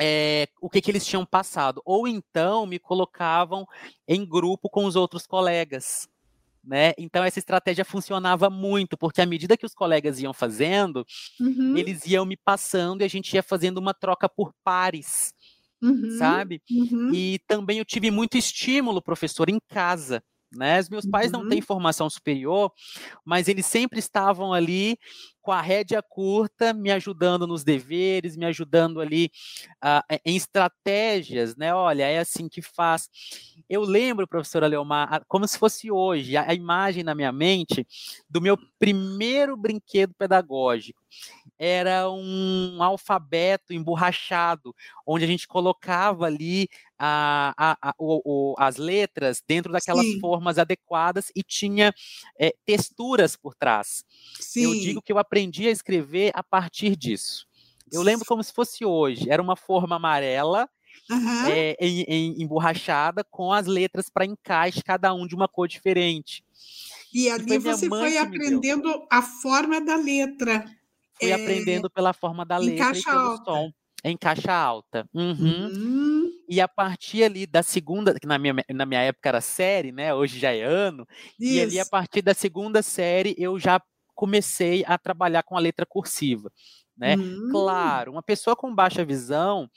[0.00, 3.66] é, o que, que eles tinham passado, ou então me colocavam
[4.06, 6.08] em grupo com os outros colegas.
[6.68, 6.92] Né?
[6.98, 11.02] Então essa estratégia funcionava muito, porque à medida que os colegas iam fazendo,
[11.40, 11.74] uhum.
[11.74, 15.32] eles iam me passando e a gente ia fazendo uma troca por pares.
[15.80, 16.60] Uhum, sabe?
[16.70, 17.14] Uhum.
[17.14, 20.22] E também eu tive muito estímulo, professor, em casa.
[20.52, 20.78] Né?
[20.80, 21.64] Os meus pais não têm uhum.
[21.64, 22.70] formação superior,
[23.24, 24.98] mas eles sempre estavam ali
[25.48, 29.30] com a rédea curta, me ajudando nos deveres, me ajudando ali
[29.82, 31.74] uh, em estratégias, né?
[31.74, 33.08] Olha, é assim que faz.
[33.66, 37.86] Eu lembro, professora Leomar, como se fosse hoje, a, a imagem na minha mente
[38.28, 41.00] do meu primeiro brinquedo pedagógico
[41.58, 48.76] era um alfabeto emborrachado, onde a gente colocava ali a, a, a, o, o, as
[48.76, 50.20] letras dentro daquelas Sim.
[50.20, 51.92] formas adequadas e tinha
[52.38, 54.04] é, texturas por trás.
[54.38, 54.64] Sim.
[54.64, 57.46] Eu digo que eu aprendi a escrever a partir disso.
[57.90, 59.30] Eu lembro como se fosse hoje.
[59.30, 60.68] Era uma forma amarela,
[61.10, 61.46] uhum.
[61.46, 66.44] é, em, em, emborrachada, com as letras para encaixe, cada um de uma cor diferente.
[67.12, 70.64] E ali você foi aprendendo a forma da letra
[71.18, 71.34] fui é...
[71.34, 73.44] aprendendo pela forma da letra e pelo alta.
[73.44, 73.72] som.
[74.04, 75.08] Em caixa alta.
[75.12, 75.66] Uhum.
[75.66, 76.30] Uhum.
[76.48, 80.14] E a partir ali da segunda, que na minha, na minha época era série, né?
[80.14, 81.04] Hoje já é ano.
[81.38, 81.52] Isso.
[81.52, 83.82] E ali a partir da segunda série eu já
[84.18, 86.50] comecei a trabalhar com a letra cursiva.
[86.96, 87.14] Né?
[87.14, 87.50] Uhum.
[87.52, 89.70] Claro, uma pessoa com baixa visão,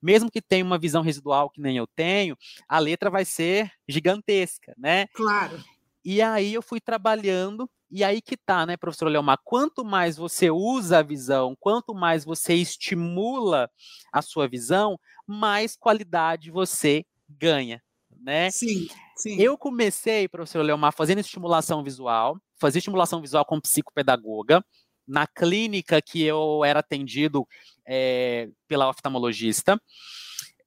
[0.00, 4.72] mesmo que tenha uma visão residual que nem eu tenho, a letra vai ser gigantesca,
[4.78, 5.08] né?
[5.08, 5.60] Claro.
[6.04, 9.40] E aí eu fui trabalhando e aí que tá, né, professor Leomar?
[9.42, 13.68] Quanto mais você usa a visão, quanto mais você estimula
[14.12, 17.82] a sua visão, mais qualidade você ganha,
[18.20, 18.48] né?
[18.52, 18.86] Sim,
[19.18, 19.40] sim.
[19.40, 24.64] Eu comecei, professor Leomar, fazendo estimulação visual, fazia estimulação visual com psicopedagoga,
[25.06, 27.46] na clínica que eu era atendido
[27.86, 29.80] é, pela oftalmologista.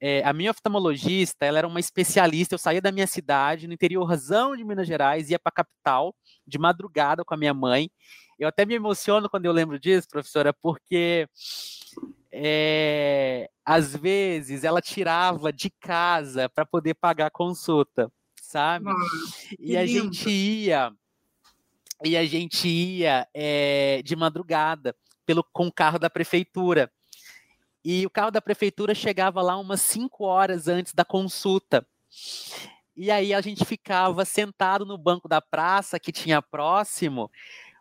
[0.02, 2.56] é, a minha oftalmologista, ela era uma especialista.
[2.56, 6.58] Eu saía da minha cidade, no interiorzão de Minas Gerais, ia para a capital de
[6.58, 7.90] madrugada com a minha mãe.
[8.40, 11.28] Eu até me emociono quando eu lembro disso, professora, porque
[12.32, 18.12] é, às vezes ela tirava de casa para poder pagar a consulta,
[18.52, 18.86] sabe?
[19.58, 20.14] e a lindo.
[20.14, 20.94] gente ia
[22.04, 26.92] e a gente ia é, de madrugada pelo com o carro da prefeitura.
[27.84, 31.86] E o carro da prefeitura chegava lá umas 5 horas antes da consulta.
[32.96, 37.32] E aí a gente ficava sentado no banco da praça que tinha próximo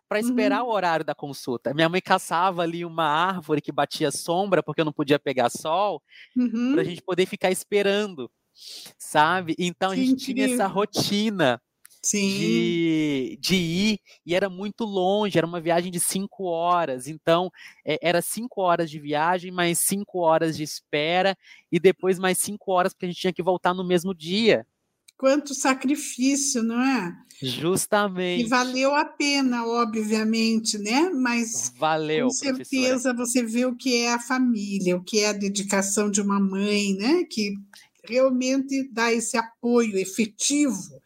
[0.07, 0.69] para esperar uhum.
[0.69, 1.73] o horário da consulta.
[1.73, 6.01] Minha mãe caçava ali uma árvore que batia sombra porque eu não podia pegar sol,
[6.35, 6.73] uhum.
[6.73, 8.29] para a gente poder ficar esperando,
[8.97, 9.55] sabe?
[9.57, 11.61] Então a gente tinha essa rotina
[12.03, 17.51] de, de ir, e era muito longe, era uma viagem de cinco horas, então
[17.85, 21.37] é, era cinco horas de viagem, mais cinco horas de espera,
[21.71, 24.65] e depois mais cinco horas, porque a gente tinha que voltar no mesmo dia.
[25.15, 27.15] Quanto sacrifício, não é?
[27.43, 28.43] Justamente.
[28.43, 31.11] E valeu a pena, obviamente, né?
[31.11, 33.17] Mas valeu, com certeza professora.
[33.17, 36.95] você vê o que é a família, o que é a dedicação de uma mãe,
[36.95, 37.23] né?
[37.29, 37.53] Que
[38.03, 41.01] realmente dá esse apoio efetivo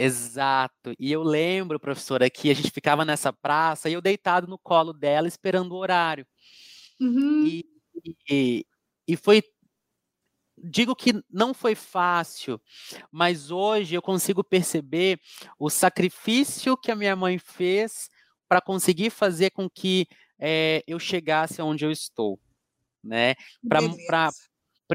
[0.00, 0.94] Exato.
[0.96, 4.92] E eu lembro, professora, que a gente ficava nessa praça e eu deitado no colo
[4.92, 6.24] dela esperando o horário.
[7.00, 7.44] Uhum.
[7.44, 7.64] E,
[8.30, 8.66] e,
[9.08, 9.42] e foi.
[10.56, 12.60] Digo que não foi fácil,
[13.10, 15.20] mas hoje eu consigo perceber
[15.58, 18.08] o sacrifício que a minha mãe fez
[18.48, 20.06] para conseguir fazer com que
[20.38, 22.40] é, eu chegasse onde eu estou,
[23.02, 23.34] né?
[23.68, 24.30] Para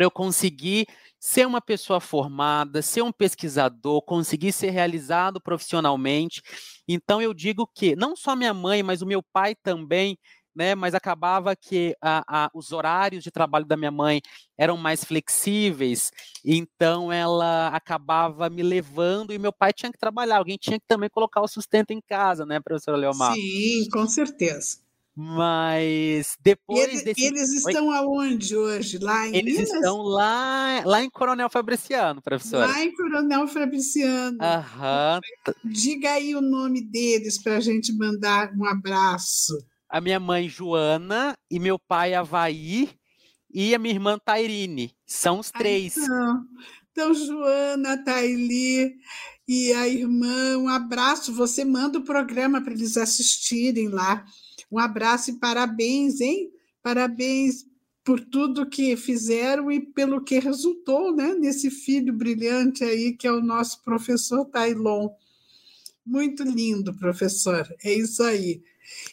[0.02, 0.88] eu conseguir
[1.20, 6.42] ser uma pessoa formada, ser um pesquisador, conseguir ser realizado profissionalmente.
[6.88, 10.18] Então eu digo que não só minha mãe, mas o meu pai também,
[10.56, 10.76] né?
[10.76, 14.22] Mas acabava que a, a, os horários de trabalho da minha mãe
[14.58, 16.12] eram mais flexíveis,
[16.44, 20.38] então ela acabava me levando e meu pai tinha que trabalhar.
[20.38, 23.34] Alguém tinha que também colocar o sustento em casa, né, professora Leomar?
[23.34, 24.83] Sim, com certeza.
[25.16, 27.24] Mas depois eles, desse...
[27.24, 27.98] eles estão Oi?
[27.98, 28.98] aonde hoje?
[28.98, 29.74] Lá em Eles Minas?
[29.74, 32.66] estão lá, lá em Coronel Fabriciano, professora.
[32.66, 34.38] Lá em Coronel Fabriciano.
[34.42, 35.20] Aham.
[35.64, 39.54] Diga aí o nome deles para a gente mandar um abraço.
[39.88, 42.90] A minha mãe Joana e meu pai Havaí
[43.54, 44.92] e a minha irmã Tairine.
[45.06, 45.96] São os três.
[45.96, 46.44] então,
[46.92, 48.96] então, Joana, Taili
[49.48, 51.34] e a irmã, um abraço.
[51.34, 54.26] Você manda o programa para eles assistirem lá.
[54.74, 56.50] Um abraço e parabéns, hein?
[56.82, 57.66] Parabéns
[58.04, 61.36] por tudo que fizeram e pelo que resultou, né?
[61.36, 65.10] Nesse filho brilhante aí que é o nosso professor Tailon.
[66.04, 67.72] Muito lindo, professor.
[67.84, 68.64] É isso aí.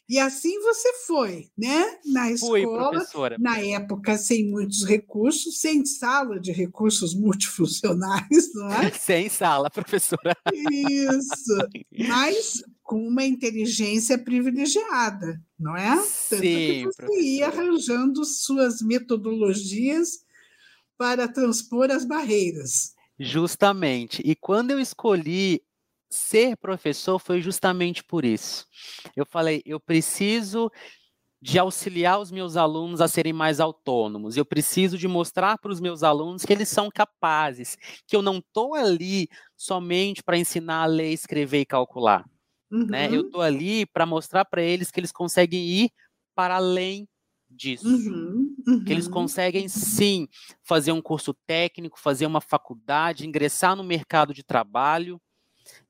[0.09, 1.99] E assim você foi, né?
[2.07, 8.91] Na escola, Fui, na época sem muitos recursos, sem sala de recursos multifuncionais, não é?
[8.99, 10.35] sem sala, professora.
[10.81, 11.57] Isso.
[12.09, 15.95] Mas com uma inteligência privilegiada, não é?
[15.95, 20.25] Tanto Sim, que você ia arranjando suas metodologias
[20.99, 22.93] para transpor as barreiras.
[23.17, 24.21] Justamente.
[24.25, 25.63] E quando eu escolhi
[26.11, 28.67] ser professor foi justamente por isso.
[29.15, 30.69] Eu falei, eu preciso
[31.41, 34.37] de auxiliar os meus alunos a serem mais autônomos.
[34.37, 38.39] Eu preciso de mostrar para os meus alunos que eles são capazes, que eu não
[38.39, 42.29] estou ali somente para ensinar a ler, escrever e calcular.
[42.71, 42.87] Uhum.
[42.87, 43.09] Né?
[43.11, 45.91] Eu estou ali para mostrar para eles que eles conseguem ir
[46.35, 47.09] para além
[47.49, 47.89] disso.
[47.89, 48.85] Uhum, uhum.
[48.85, 49.13] Que eles uhum.
[49.13, 50.29] conseguem, sim,
[50.63, 55.21] fazer um curso técnico, fazer uma faculdade, ingressar no mercado de trabalho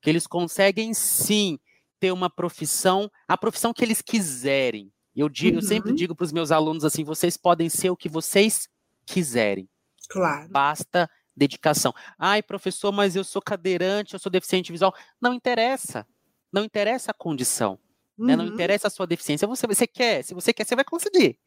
[0.01, 1.59] que eles conseguem sim
[1.99, 4.91] ter uma profissão, a profissão que eles quiserem.
[5.15, 5.63] Eu, digo, uhum.
[5.63, 5.95] eu sempre uhum.
[5.95, 8.67] digo para os meus alunos assim: vocês podem ser o que vocês
[9.05, 9.69] quiserem.
[10.09, 10.49] Claro.
[10.49, 11.93] Basta dedicação.
[12.17, 14.93] Ai, professor, mas eu sou cadeirante, eu sou deficiente visual.
[15.19, 16.05] Não interessa.
[16.51, 17.79] Não interessa a condição.
[18.17, 18.25] Uhum.
[18.25, 18.35] Né?
[18.35, 18.53] Não uhum.
[18.53, 19.47] interessa a sua deficiência.
[19.47, 21.37] Você, você quer, se você quer, você vai conseguir.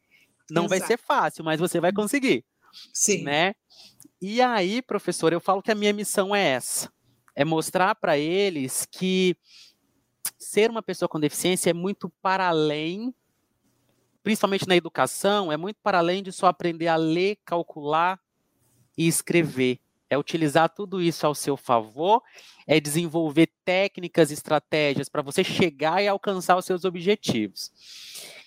[0.49, 0.79] Não Exato.
[0.79, 2.45] vai ser fácil, mas você vai conseguir.
[2.93, 3.23] Sim.
[3.23, 3.55] Né?
[4.21, 6.93] E aí, professor, eu falo que a minha missão é essa
[7.35, 9.35] é mostrar para eles que
[10.39, 13.13] ser uma pessoa com deficiência é muito para além,
[14.23, 18.19] principalmente na educação, é muito para além de só aprender a ler, calcular
[18.97, 19.79] e escrever.
[20.09, 22.21] É utilizar tudo isso ao seu favor,
[22.67, 27.71] é desenvolver técnicas, estratégias para você chegar e alcançar os seus objetivos.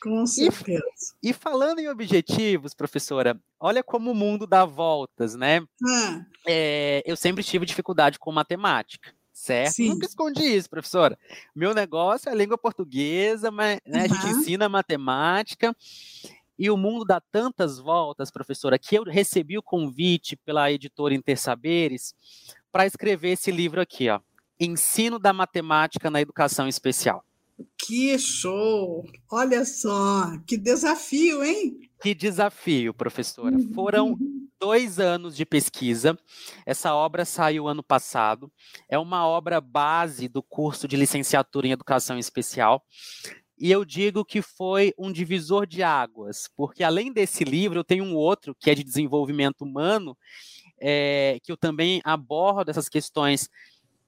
[0.01, 0.83] Com certeza.
[1.23, 5.61] E, e, falando em objetivos, professora, olha como o mundo dá voltas, né?
[5.85, 6.25] Ah.
[6.47, 9.73] É, eu sempre tive dificuldade com matemática, certo?
[9.73, 9.88] Sim.
[9.88, 11.18] Nunca escondi isso, professora.
[11.55, 14.05] Meu negócio é a língua portuguesa, mas né, uhum.
[14.05, 15.77] a gente ensina matemática.
[16.59, 22.14] E o mundo dá tantas voltas, professora, que eu recebi o convite pela editora Intersaberes
[22.73, 24.21] para escrever esse livro aqui, ó.
[24.59, 27.25] Ensino da Matemática na Educação Especial.
[27.77, 29.09] Que show!
[29.31, 31.79] Olha só, que desafio, hein?
[32.00, 33.56] Que desafio, professora.
[33.56, 33.73] Uhum.
[33.73, 34.19] Foram
[34.61, 36.19] dois anos de pesquisa.
[36.67, 38.50] Essa obra saiu ano passado.
[38.88, 42.85] É uma obra base do curso de licenciatura em Educação Especial.
[43.61, 48.04] E eu digo que foi um divisor de águas, porque além desse livro, eu tenho
[48.04, 50.17] um outro que é de desenvolvimento humano,
[50.81, 53.48] é, que eu também abordo essas questões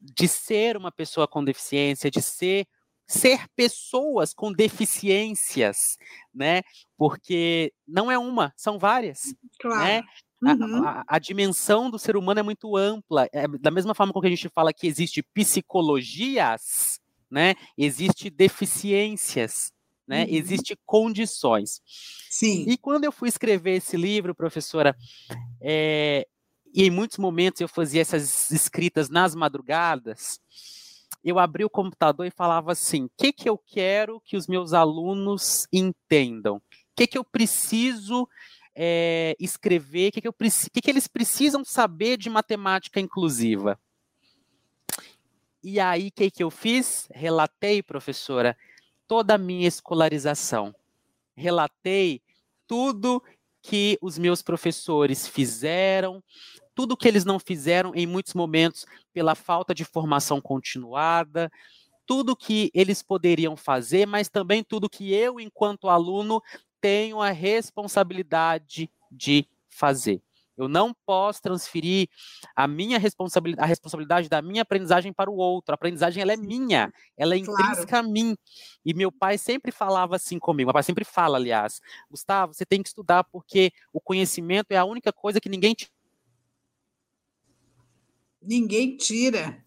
[0.01, 2.67] de ser uma pessoa com deficiência, de ser
[3.11, 5.97] ser pessoas com deficiências,
[6.33, 6.63] né?
[6.97, 9.81] Porque não é uma, são várias, claro.
[9.81, 10.03] né?
[10.41, 10.85] Uhum.
[10.85, 13.29] A, a, a, dimensão do ser humano é muito ampla.
[13.33, 17.00] É, da mesma forma como a gente fala que existe psicologias,
[17.31, 17.55] né?
[17.77, 19.73] Existe deficiências,
[20.07, 20.25] né?
[20.25, 20.31] Uhum.
[20.31, 21.81] Existe condições.
[22.29, 22.65] Sim.
[22.67, 24.97] E quando eu fui escrever esse livro, professora,
[25.61, 26.27] é,
[26.73, 30.41] e em muitos momentos eu fazia essas escritas nas madrugadas,
[31.23, 34.73] eu abri o computador e falava assim: o que, que eu quero que os meus
[34.73, 36.57] alunos entendam?
[36.57, 36.63] O
[36.97, 38.29] que, que eu preciso
[38.75, 40.09] é, escrever?
[40.09, 43.79] O que, que, eu, que, que eles precisam saber de matemática inclusiva?
[45.63, 47.07] E aí, o que, que eu fiz?
[47.13, 48.57] Relatei, professora,
[49.07, 50.75] toda a minha escolarização.
[51.37, 52.23] Relatei
[52.67, 53.23] tudo
[53.63, 56.23] que os meus professores fizeram,
[56.75, 61.53] tudo que eles não fizeram em muitos momentos pela falta de formação continuada,
[62.07, 66.43] tudo que eles poderiam fazer, mas também tudo que eu, enquanto aluno,
[66.81, 70.23] tenho a responsabilidade de fazer.
[70.61, 72.09] Eu não posso transferir
[72.55, 75.73] a minha responsabilidade, a responsabilidade da minha aprendizagem para o outro.
[75.73, 78.07] A aprendizagem ela é minha, ela é intrínseca claro.
[78.07, 78.37] a mim.
[78.85, 80.69] E meu pai sempre falava assim comigo.
[80.69, 81.81] Meu pai sempre fala, aliás,
[82.11, 85.91] Gustavo, você tem que estudar porque o conhecimento é a única coisa que ninguém te
[88.43, 89.65] ninguém tira.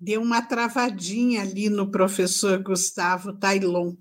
[0.00, 3.94] Deu uma travadinha ali no professor Gustavo Tailon.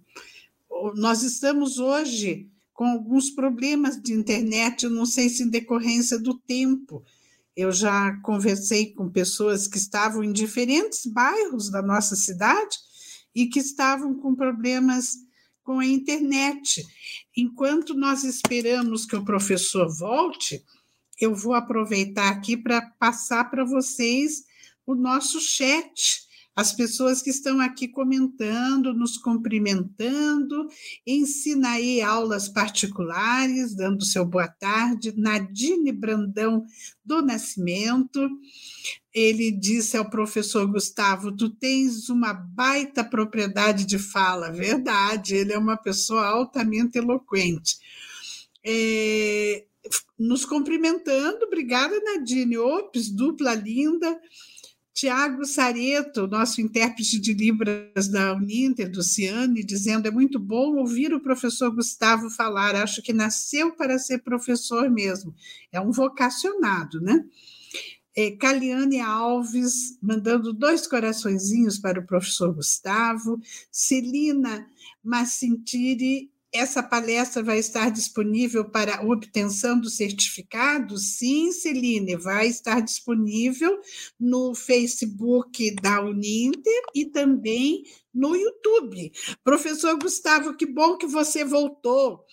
[0.95, 6.37] Nós estamos hoje com alguns problemas de internet, eu não sei se em decorrência do
[6.37, 7.01] tempo.
[7.55, 12.77] Eu já conversei com pessoas que estavam em diferentes bairros da nossa cidade
[13.33, 15.13] e que estavam com problemas
[15.63, 16.85] com a internet.
[17.35, 20.61] Enquanto nós esperamos que o professor volte,
[21.19, 24.43] eu vou aproveitar aqui para passar para vocês
[24.85, 26.24] o nosso chat
[26.55, 30.67] as pessoas que estão aqui comentando, nos cumprimentando,
[31.05, 36.65] ensinaí aulas particulares, dando seu boa tarde, Nadine Brandão
[37.03, 38.29] do Nascimento,
[39.13, 45.57] ele disse ao professor Gustavo: Tu tens uma baita propriedade de fala, verdade, ele é
[45.57, 47.77] uma pessoa altamente eloquente.
[48.63, 49.65] É,
[50.17, 52.57] nos cumprimentando, obrigada, Nadine.
[52.57, 54.19] Ops, dupla linda.
[54.95, 61.13] Tiago Sareto, nosso intérprete de Libras da Uninter, do Ciane, dizendo: é muito bom ouvir
[61.13, 65.35] o professor Gustavo falar, acho que nasceu para ser professor mesmo,
[65.69, 67.25] é um vocacionado, né?
[68.15, 73.37] É, Caliane Alves, mandando dois coraçõezinhos para o professor Gustavo,
[73.69, 74.65] Celina
[75.03, 80.97] Massintiri essa palestra vai estar disponível para obtenção do certificado?
[80.97, 83.79] Sim, Celine, vai estar disponível
[84.19, 87.83] no Facebook da Uninter e também
[88.13, 89.11] no YouTube.
[89.43, 92.25] Professor Gustavo, que bom que você voltou.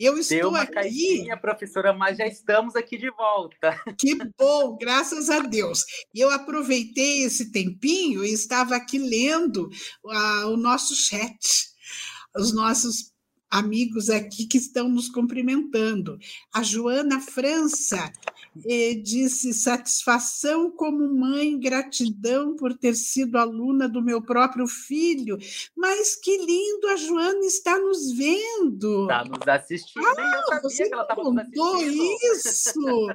[0.00, 0.72] Eu estou Deu uma aqui.
[0.72, 3.78] Caixinha, professora, mas já estamos aqui de volta.
[4.00, 5.84] Que bom, graças a Deus.
[6.14, 9.68] Eu aproveitei esse tempinho e estava aqui lendo
[10.02, 11.38] uh, o nosso chat,
[12.34, 13.12] os nossos
[13.50, 16.18] amigos aqui que estão nos cumprimentando.
[16.54, 18.12] A Joana França
[18.64, 25.36] eh, disse satisfação como mãe, gratidão por ter sido aluna do meu próprio filho.
[25.76, 29.02] Mas que lindo, a Joana está nos vendo.
[29.02, 30.06] Está nos assistindo.
[30.06, 33.06] Ah, você que ela contou isso.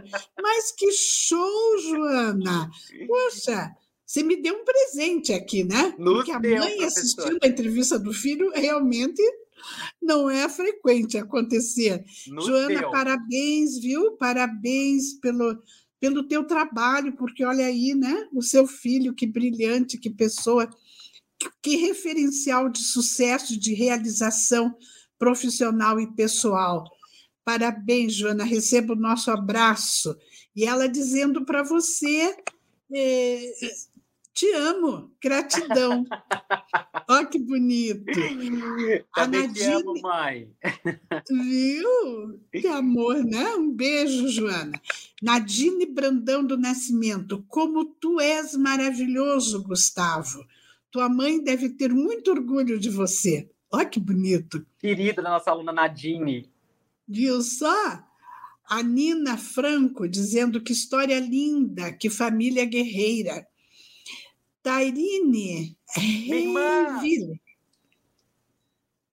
[0.42, 2.70] Mas que show, Joana.
[3.08, 3.72] Poxa,
[4.06, 5.96] você me deu um presente aqui, né?
[5.98, 9.22] Nos Porque a mãe assistindo a entrevista do filho realmente
[10.02, 12.04] não é frequente acontecer.
[12.28, 12.92] No Joana, teu.
[12.92, 14.14] parabéns, viu?
[14.18, 15.62] Parabéns pelo,
[16.00, 18.28] pelo teu trabalho, porque olha aí, né?
[18.34, 20.70] O seu filho, que brilhante, que pessoa,
[21.40, 24.76] que, que referencial de sucesso, de realização
[25.18, 26.84] profissional e pessoal.
[27.44, 30.16] Parabéns, Joana, receba o nosso abraço.
[30.56, 32.36] E ela dizendo para você.
[32.94, 33.54] Eh,
[34.36, 36.04] Te amo, gratidão.
[37.08, 38.04] Olha que bonito.
[39.16, 39.54] Também Nadine...
[39.54, 40.52] te amo, mãe.
[41.32, 42.38] Viu?
[42.52, 43.56] Que amor, né?
[43.56, 44.74] Um beijo, Joana.
[45.22, 50.46] Nadine Brandão do Nascimento, como tu és maravilhoso, Gustavo.
[50.92, 53.50] Tua mãe deve ter muito orgulho de você.
[53.72, 54.66] Olha que bonito.
[54.78, 56.52] Querida da nossa aluna Nadine.
[57.08, 58.04] Viu só?
[58.68, 63.48] A Nina Franco dizendo que história linda, que família guerreira.
[64.66, 67.40] Tairine Reiville.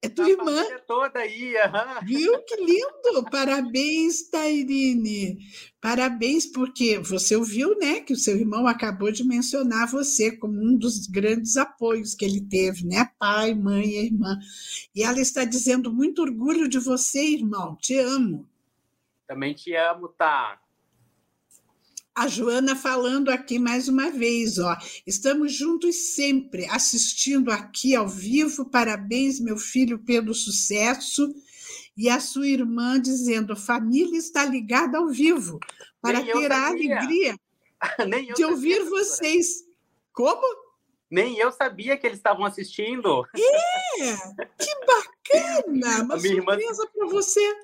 [0.00, 0.64] É tua a irmã.
[0.86, 1.54] toda aí.
[1.54, 2.06] Uhum.
[2.06, 3.30] Viu que lindo?
[3.30, 5.38] Parabéns, Tairine.
[5.78, 10.74] Parabéns, porque você ouviu, né, que o seu irmão acabou de mencionar você como um
[10.74, 13.10] dos grandes apoios que ele teve, né?
[13.18, 14.38] Pai, mãe e irmã.
[14.94, 17.76] E ela está dizendo muito orgulho de você, irmão.
[17.76, 18.48] Te amo.
[19.26, 20.61] Também te amo, tá?
[22.14, 24.76] A Joana falando aqui mais uma vez, ó.
[25.06, 28.68] Estamos juntos sempre, assistindo aqui ao vivo.
[28.68, 31.34] Parabéns, meu filho, pelo sucesso.
[31.96, 35.58] E a sua irmã dizendo: família está ligada ao vivo,
[36.02, 37.34] para Nem ter a alegria
[38.36, 39.64] de ouvir sabia, vocês.
[40.12, 40.42] Como?
[41.10, 43.24] Nem eu sabia que eles estavam assistindo.
[43.34, 44.16] É!
[44.58, 46.02] Que bacana!
[46.04, 46.86] Uma surpresa irmã...
[46.94, 47.56] para você.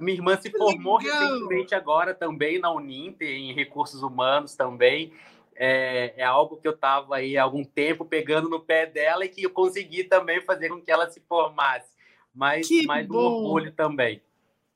[0.00, 1.20] Minha irmã se formou Legal.
[1.20, 5.12] recentemente agora também na Uninter, em recursos humanos também.
[5.56, 9.28] É, é, algo que eu estava aí há algum tempo pegando no pé dela e
[9.28, 11.94] que eu consegui também fazer com que ela se formasse.
[12.34, 13.16] Mas que mais bom.
[13.16, 14.20] um orgulho também.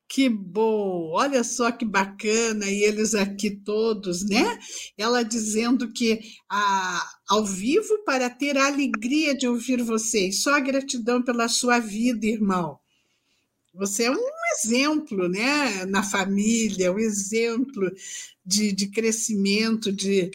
[0.09, 1.11] Que bom!
[1.13, 4.59] Olha só que bacana, e eles aqui todos, né?
[4.97, 10.43] Ela dizendo que a, ao vivo para ter a alegria de ouvir vocês.
[10.43, 12.79] Só gratidão pela sua vida, irmão.
[13.79, 17.89] Você é um exemplo né, na família, um exemplo
[18.45, 20.33] de, de crescimento, de,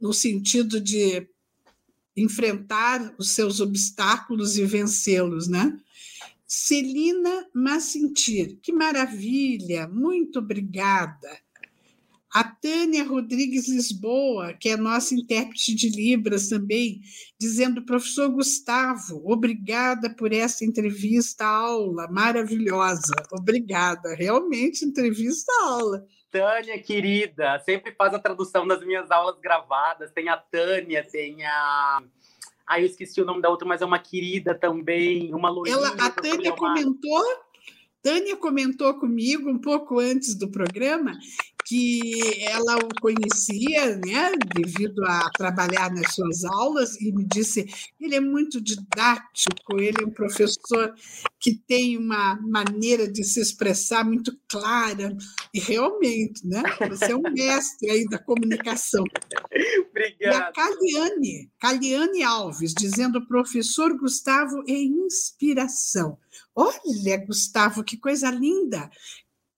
[0.00, 1.24] no sentido de
[2.16, 5.78] enfrentar os seus obstáculos e vencê-los, né?
[6.44, 11.45] Celina Massentir, que maravilha, muito obrigada.
[12.36, 17.00] A Tânia Rodrigues Lisboa, que é nossa intérprete de Libras também,
[17.40, 23.14] dizendo, professor Gustavo, obrigada por essa entrevista aula maravilhosa.
[23.32, 26.04] Obrigada, realmente entrevista aula.
[26.30, 30.12] Tânia, querida, sempre faz a tradução das minhas aulas gravadas.
[30.12, 32.02] Tem a Tânia, tem a
[32.66, 35.78] ah, eu esqueci o nome da outra, mas é uma querida também, uma loirinha.
[35.78, 37.24] Ela, a Tânia comentou,
[38.02, 41.18] Tânia comentou comigo um pouco antes do programa
[41.66, 47.66] que ela o conhecia, né, devido a trabalhar nas suas aulas, e me disse:
[48.00, 50.94] ele é muito didático, ele é um professor
[51.40, 55.16] que tem uma maneira de se expressar muito clara,
[55.52, 59.04] e realmente, né, você é um mestre aí da comunicação.
[59.90, 60.16] Obrigada.
[60.20, 66.16] E a Caliane, Caliane Alves, dizendo: professor Gustavo é inspiração.
[66.54, 68.88] Olha, Gustavo, que coisa linda!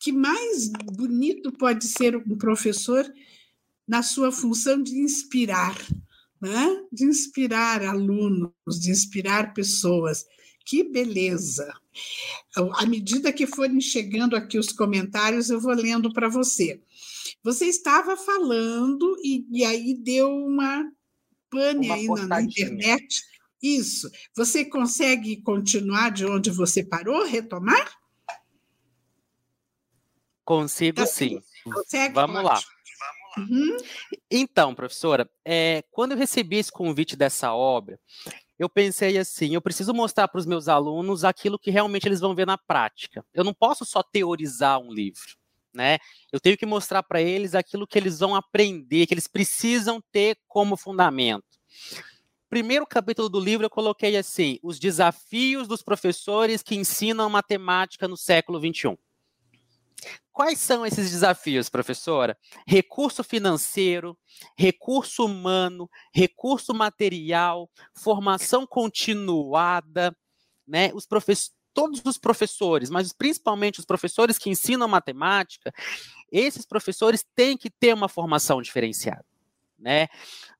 [0.09, 3.04] Que mais bonito pode ser um professor
[3.86, 5.76] na sua função de inspirar,
[6.40, 6.82] né?
[6.90, 8.50] de inspirar alunos,
[8.80, 10.24] de inspirar pessoas.
[10.64, 11.70] Que beleza!
[12.76, 16.80] À medida que forem chegando aqui os comentários, eu vou lendo para você.
[17.42, 20.90] Você estava falando e, e aí deu uma
[21.50, 23.22] pane uma aí na, na internet.
[23.62, 24.11] Isso.
[24.34, 27.98] Você consegue continuar de onde você parou, retomar?
[30.49, 31.42] Consigo sim.
[31.62, 32.14] Consegue?
[32.14, 32.59] Vamos lá.
[33.36, 33.76] Uhum.
[34.30, 38.01] Então, professora, é, quando eu recebi esse convite dessa obra,
[38.59, 42.34] eu pensei assim: eu preciso mostrar para os meus alunos aquilo que realmente eles vão
[42.34, 43.22] ver na prática.
[43.34, 45.36] Eu não posso só teorizar um livro.
[45.74, 45.99] Né?
[46.32, 50.38] Eu tenho que mostrar para eles aquilo que eles vão aprender, que eles precisam ter
[50.49, 51.44] como fundamento.
[52.49, 58.16] Primeiro capítulo do livro eu coloquei assim: os desafios dos professores que ensinam matemática no
[58.16, 58.96] século XXI.
[60.39, 62.39] Quais são esses desafios, professora?
[62.64, 64.16] Recurso financeiro,
[64.57, 70.16] recurso humano, recurso material, formação continuada,
[70.64, 70.93] né?
[70.95, 75.72] Os professores todos os professores, mas principalmente os professores que ensinam matemática,
[76.30, 79.24] esses professores têm que ter uma formação diferenciada.
[79.76, 80.07] Né?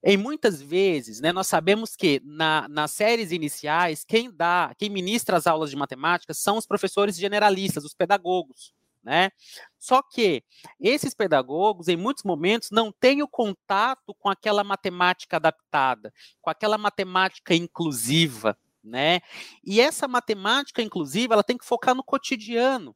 [0.03, 5.37] Em muitas vezes, né, nós sabemos que na, nas séries iniciais, quem dá, quem ministra
[5.37, 8.73] as aulas de matemática são os professores generalistas, os pedagogos
[9.09, 9.31] né?
[9.79, 10.45] Só que
[10.79, 16.77] esses pedagogos, em muitos momentos, não têm o contato com aquela matemática adaptada, com aquela
[16.77, 19.21] matemática inclusiva, né?
[19.65, 22.95] E essa matemática inclusiva, ela tem que focar no cotidiano.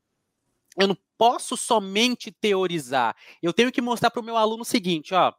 [0.76, 3.16] Eu não posso somente teorizar.
[3.42, 5.32] Eu tenho que mostrar para o meu aluno o seguinte, ó.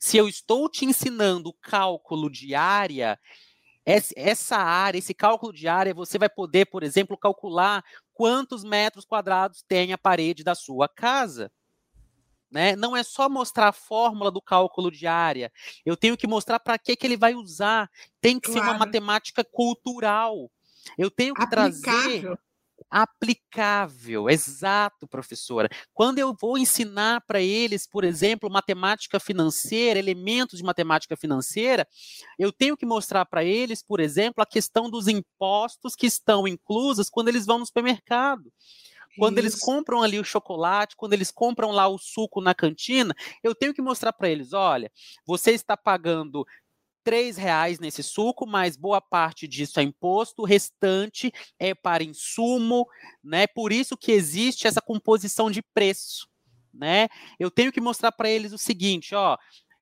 [0.00, 3.20] Se eu estou te ensinando cálculo de área,
[4.16, 7.82] essa área, esse cálculo de área, você vai poder, por exemplo, calcular
[8.12, 11.50] quantos metros quadrados tem a parede da sua casa.
[12.50, 12.76] Né?
[12.76, 15.50] Não é só mostrar a fórmula do cálculo de área,
[15.84, 17.90] eu tenho que mostrar para que, que ele vai usar.
[18.20, 18.64] Tem que claro.
[18.64, 20.50] ser uma matemática cultural.
[20.96, 21.80] Eu tenho que Aplicável.
[21.82, 22.38] trazer
[22.90, 24.28] aplicável.
[24.28, 25.68] Exato, professora.
[25.92, 31.86] Quando eu vou ensinar para eles, por exemplo, matemática financeira, elementos de matemática financeira,
[32.38, 37.10] eu tenho que mostrar para eles, por exemplo, a questão dos impostos que estão inclusos
[37.10, 38.52] quando eles vão no supermercado.
[39.18, 39.46] Quando Isso.
[39.46, 43.74] eles compram ali o chocolate, quando eles compram lá o suco na cantina, eu tenho
[43.74, 44.90] que mostrar para eles: olha,
[45.26, 46.46] você está pagando
[47.04, 52.86] três reais nesse suco, mas boa parte disso é imposto, o restante é para insumo,
[53.22, 53.46] né?
[53.46, 56.28] Por isso que existe essa composição de preço,
[56.72, 57.08] né?
[57.38, 59.36] Eu tenho que mostrar para eles o seguinte, ó,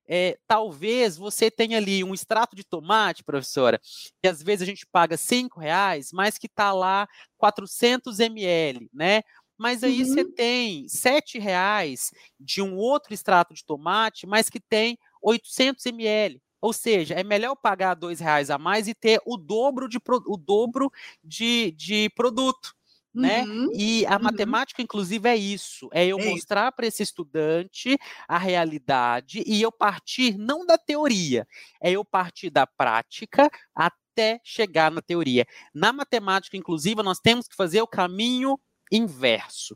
[0.07, 3.79] é, talvez você tenha ali um extrato de tomate, professora,
[4.21, 7.07] que às vezes a gente paga cinco reais, mas que está lá
[7.37, 9.21] 400 ml, né?
[9.57, 10.05] Mas aí uhum.
[10.05, 16.41] você tem sete reais de um outro extrato de tomate, mas que tem 800 ml.
[16.61, 20.37] Ou seja, é melhor pagar dois reais a mais e ter o dobro de, o
[20.37, 20.91] dobro
[21.23, 22.75] de, de produto.
[23.13, 23.43] Né?
[23.43, 24.23] Uhum, e a uhum.
[24.23, 27.97] matemática, inclusive, é isso: é eu é mostrar para esse estudante
[28.27, 31.47] a realidade e eu partir não da teoria,
[31.81, 35.47] é eu partir da prática até chegar na teoria.
[35.73, 38.59] Na matemática, inclusive, nós temos que fazer o caminho
[38.91, 39.75] inverso.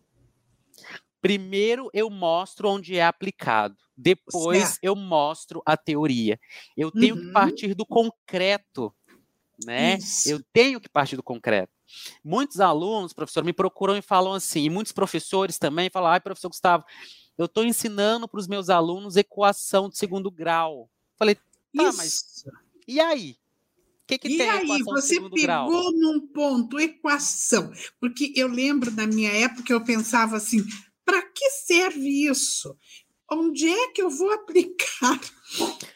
[1.20, 4.80] Primeiro eu mostro onde é aplicado, depois certo.
[4.82, 6.40] eu mostro a teoria.
[6.76, 7.22] Eu tenho uhum.
[7.22, 8.94] que partir do concreto,
[9.66, 9.98] né?
[9.98, 10.30] Isso.
[10.30, 11.72] Eu tenho que partir do concreto.
[12.24, 16.50] Muitos alunos, professor, me procuram e falam assim, e muitos professores também falam: ai, professor
[16.50, 16.86] Gustavo,
[17.38, 20.90] eu estou ensinando para os meus alunos equação de segundo grau.
[21.18, 21.98] Falei, tá, Isso.
[21.98, 22.46] mas
[22.88, 23.38] e aí?
[24.18, 25.70] que, que e aí, você pegou grau?
[25.92, 30.64] num ponto, equação, porque eu lembro da minha época, eu pensava assim,
[31.06, 32.76] para que serve isso?
[33.32, 35.20] Onde é que eu vou aplicar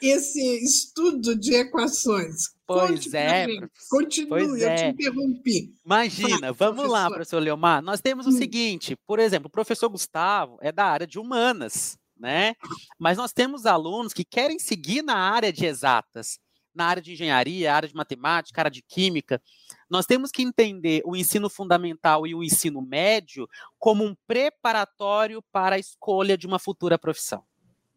[0.02, 2.56] esse estudo de equações?
[2.66, 3.48] Pois Conte é.
[3.90, 4.76] Continue, pois eu é.
[4.76, 5.74] te interrompi.
[5.86, 6.92] Imagina, Fala, vamos professor.
[6.92, 7.82] lá, professor Leomar.
[7.82, 8.38] Nós temos o hum.
[8.38, 12.56] seguinte, por exemplo, o professor Gustavo é da área de humanas, né?
[12.98, 16.40] Mas nós temos alunos que querem seguir na área de exatas
[16.76, 19.42] na área de engenharia, área de matemática, área de química,
[19.90, 23.48] nós temos que entender o ensino fundamental e o ensino médio
[23.80, 27.44] como um preparatório para a escolha de uma futura profissão.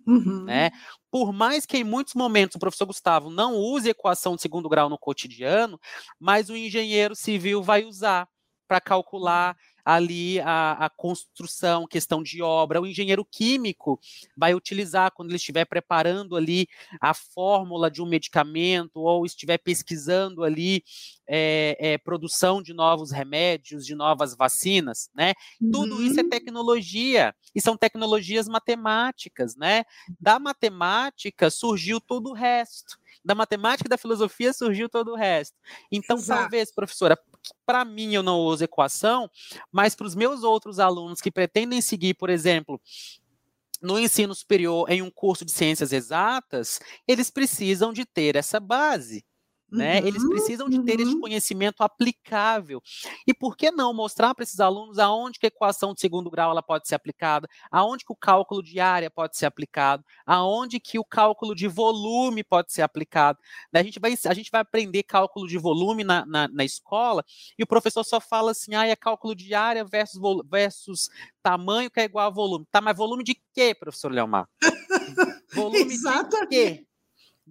[0.07, 0.45] Uhum.
[0.45, 0.71] Né?
[1.11, 4.89] Por mais que em muitos momentos o professor Gustavo não use equação de segundo grau
[4.89, 5.79] no cotidiano,
[6.19, 8.27] mas o engenheiro civil vai usar
[8.67, 9.57] para calcular
[9.89, 12.79] ali a, a, construção, questão de obra.
[12.79, 13.99] O engenheiro químico
[14.37, 16.69] vai utilizar quando ele estiver preparando ali
[17.01, 20.85] a fórmula de um medicamento ou estiver pesquisando ali
[21.29, 25.35] é, é, produção de novos remédios, de novas vacinas, né?
[25.61, 25.71] Uhum.
[25.71, 26.31] Tudo isso é uhum.
[26.31, 29.85] tecnologia e são tecnologias matemáticas, né?
[30.19, 35.55] Da matemática surgiu todo o resto da matemática e da filosofia surgiu todo o resto.
[35.93, 36.41] Então, Exato.
[36.41, 37.19] talvez, professora,
[37.67, 39.31] para mim eu não uso equação,
[39.71, 42.81] mas para os meus outros alunos que pretendem seguir, por exemplo,
[43.81, 49.25] no ensino superior em um curso de ciências exatas, eles precisam de ter essa base.
[49.71, 50.01] Né?
[50.01, 51.07] Uhum, Eles precisam de ter uhum.
[51.07, 52.83] esse conhecimento aplicável.
[53.27, 56.51] E por que não mostrar para esses alunos aonde que a equação de segundo grau
[56.51, 60.99] ela pode ser aplicada, aonde que o cálculo de área pode ser aplicado, aonde que
[60.99, 63.39] o cálculo de volume pode ser aplicado.
[63.73, 67.23] A gente vai, a gente vai aprender cálculo de volume na, na, na escola
[67.59, 71.11] e o professor só fala assim, ah, é cálculo de área versus, versus
[71.43, 72.67] tamanho que é igual a volume.
[72.71, 74.49] Tá, mas volume de quê, professor Leomar?
[75.55, 76.88] volume de quê?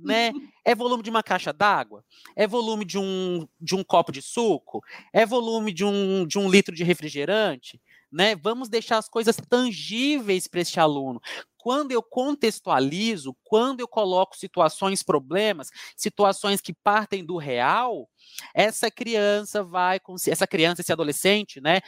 [0.03, 0.31] Né?
[0.65, 2.03] É volume de uma caixa d'água?
[2.35, 4.81] É volume de um, de um copo de suco?
[5.13, 7.81] É volume de um, de um litro de refrigerante?
[8.11, 8.35] Né?
[8.35, 11.21] Vamos deixar as coisas tangíveis para este aluno
[11.67, 18.09] quando eu contextualizo, quando eu coloco situações, problemas, situações que partem do real,
[18.53, 19.99] essa criança vai,
[20.29, 21.81] essa criança, esse adolescente, né,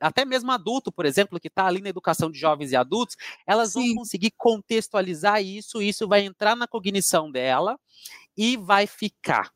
[0.00, 3.14] até mesmo adulto, por exemplo, que está ali na educação de jovens e adultos,
[3.46, 3.88] elas Sim.
[3.88, 7.78] vão conseguir contextualizar isso, isso vai entrar na cognição dela
[8.34, 9.52] e vai ficar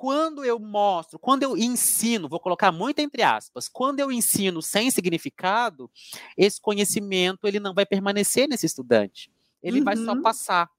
[0.00, 4.90] quando eu mostro, quando eu ensino, vou colocar muito entre aspas, quando eu ensino sem
[4.90, 5.90] significado,
[6.38, 9.30] esse conhecimento ele não vai permanecer nesse estudante.
[9.62, 9.84] Ele uhum.
[9.84, 10.22] vai só uhum.
[10.22, 10.70] passar.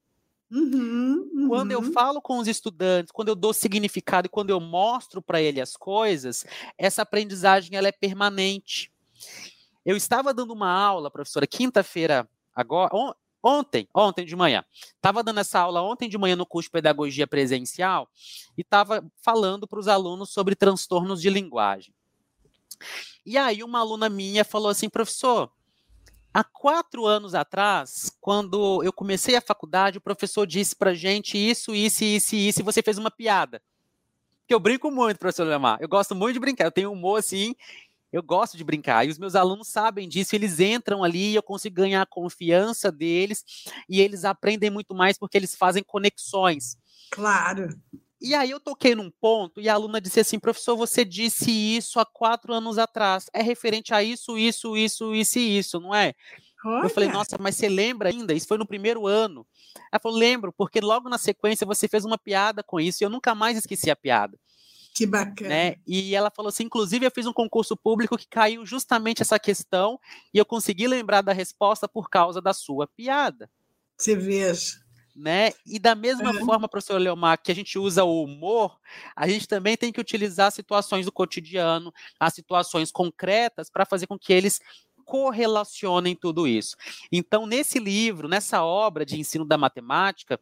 [0.49, 1.47] Uhum, uhum.
[1.47, 1.91] Quando eu uhum.
[1.91, 5.77] falo com os estudantes, quando eu dou significado e quando eu mostro para ele as
[5.77, 6.43] coisas,
[6.75, 8.91] essa aprendizagem ela é permanente.
[9.85, 12.89] Eu estava dando uma aula, professora, quinta-feira agora,
[13.43, 14.63] Ontem, ontem de manhã,
[14.95, 18.07] estava dando essa aula ontem de manhã no curso de pedagogia presencial
[18.57, 21.93] e estava falando para os alunos sobre transtornos de linguagem.
[23.25, 25.51] E aí uma aluna minha falou assim, professor,
[26.33, 31.73] há quatro anos atrás, quando eu comecei a faculdade, o professor disse para gente isso,
[31.73, 33.61] isso, isso, isso, e você fez uma piada.
[34.47, 35.77] Que eu brinco muito, professor Lemar.
[35.81, 36.65] Eu gosto muito de brincar.
[36.65, 37.55] Eu tenho humor assim
[38.11, 41.75] eu gosto de brincar e os meus alunos sabem disso, eles entram ali, eu consigo
[41.75, 43.43] ganhar a confiança deles
[43.87, 46.75] e eles aprendem muito mais porque eles fazem conexões.
[47.11, 47.69] Claro.
[48.21, 51.99] E aí eu toquei num ponto e a aluna disse assim, professor, você disse isso
[51.99, 53.25] há quatro anos atrás.
[53.33, 56.13] É referente a isso, isso, isso, isso e isso, não é?
[56.63, 56.85] Olha.
[56.85, 58.33] Eu falei, nossa, mas você lembra ainda?
[58.33, 59.45] Isso foi no primeiro ano.
[59.91, 63.09] Ela falou, lembro, porque logo na sequência você fez uma piada com isso e eu
[63.09, 64.37] nunca mais esqueci a piada.
[65.01, 65.49] Que bacana.
[65.49, 65.75] Né?
[65.87, 69.99] E ela falou assim: inclusive, eu fiz um concurso público que caiu justamente essa questão
[70.31, 73.49] e eu consegui lembrar da resposta por causa da sua piada.
[73.97, 74.79] Você veja.
[75.15, 75.53] Né?
[75.65, 76.45] E da mesma uhum.
[76.45, 78.79] forma, professor Leomar, que a gente usa o humor,
[79.15, 84.19] a gente também tem que utilizar situações do cotidiano, as situações concretas, para fazer com
[84.19, 84.59] que eles
[85.01, 86.75] correlacionem tudo isso.
[87.11, 90.39] Então, nesse livro, nessa obra de ensino da matemática,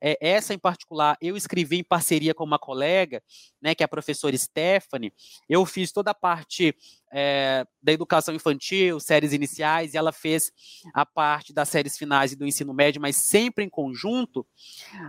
[0.00, 3.22] é, essa em particular, eu escrevi em parceria com uma colega,
[3.60, 5.12] né, que é a professora Stephanie.
[5.48, 6.74] Eu fiz toda a parte
[7.12, 10.52] é, da educação infantil, séries iniciais, e ela fez
[10.94, 14.46] a parte das séries finais e do ensino médio, mas sempre em conjunto.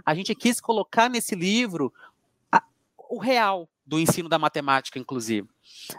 [0.05, 1.93] A gente quis colocar nesse livro
[3.09, 5.49] o real do ensino da matemática, inclusive.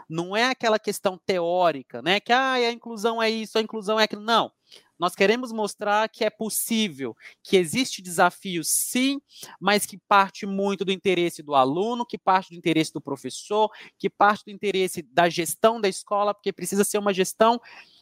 [0.09, 2.21] Não é aquela questão teórica, né?
[2.21, 4.21] Que ah, a inclusão é isso, a inclusão é aquilo.
[4.21, 4.49] Não.
[4.97, 7.13] Nós queremos mostrar que é possível,
[7.43, 9.19] que existe desafio sim,
[9.59, 14.09] mas que parte muito do interesse do aluno, que parte do interesse do professor, que
[14.09, 17.59] parte do interesse da gestão da escola, porque precisa ser uma gestão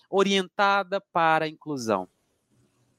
[0.07, 2.07] orientada para a inclusão.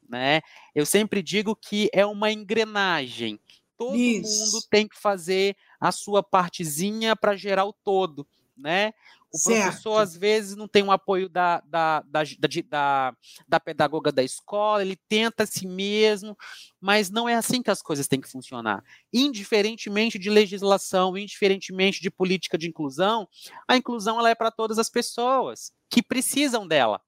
[0.08, 0.40] Né?
[0.74, 3.38] Eu sempre digo que é uma engrenagem.
[3.80, 4.44] Todo Isso.
[4.44, 8.92] mundo tem que fazer a sua partezinha para gerar o todo, né?
[9.32, 9.62] O certo.
[9.62, 12.22] professor, às vezes, não tem um apoio da, da, da,
[12.68, 13.14] da,
[13.48, 16.36] da pedagoga da escola, ele tenta a si mesmo,
[16.78, 18.84] mas não é assim que as coisas têm que funcionar.
[19.10, 23.26] Indiferentemente de legislação, indiferentemente de política de inclusão,
[23.66, 27.00] a inclusão ela é para todas as pessoas que precisam dela.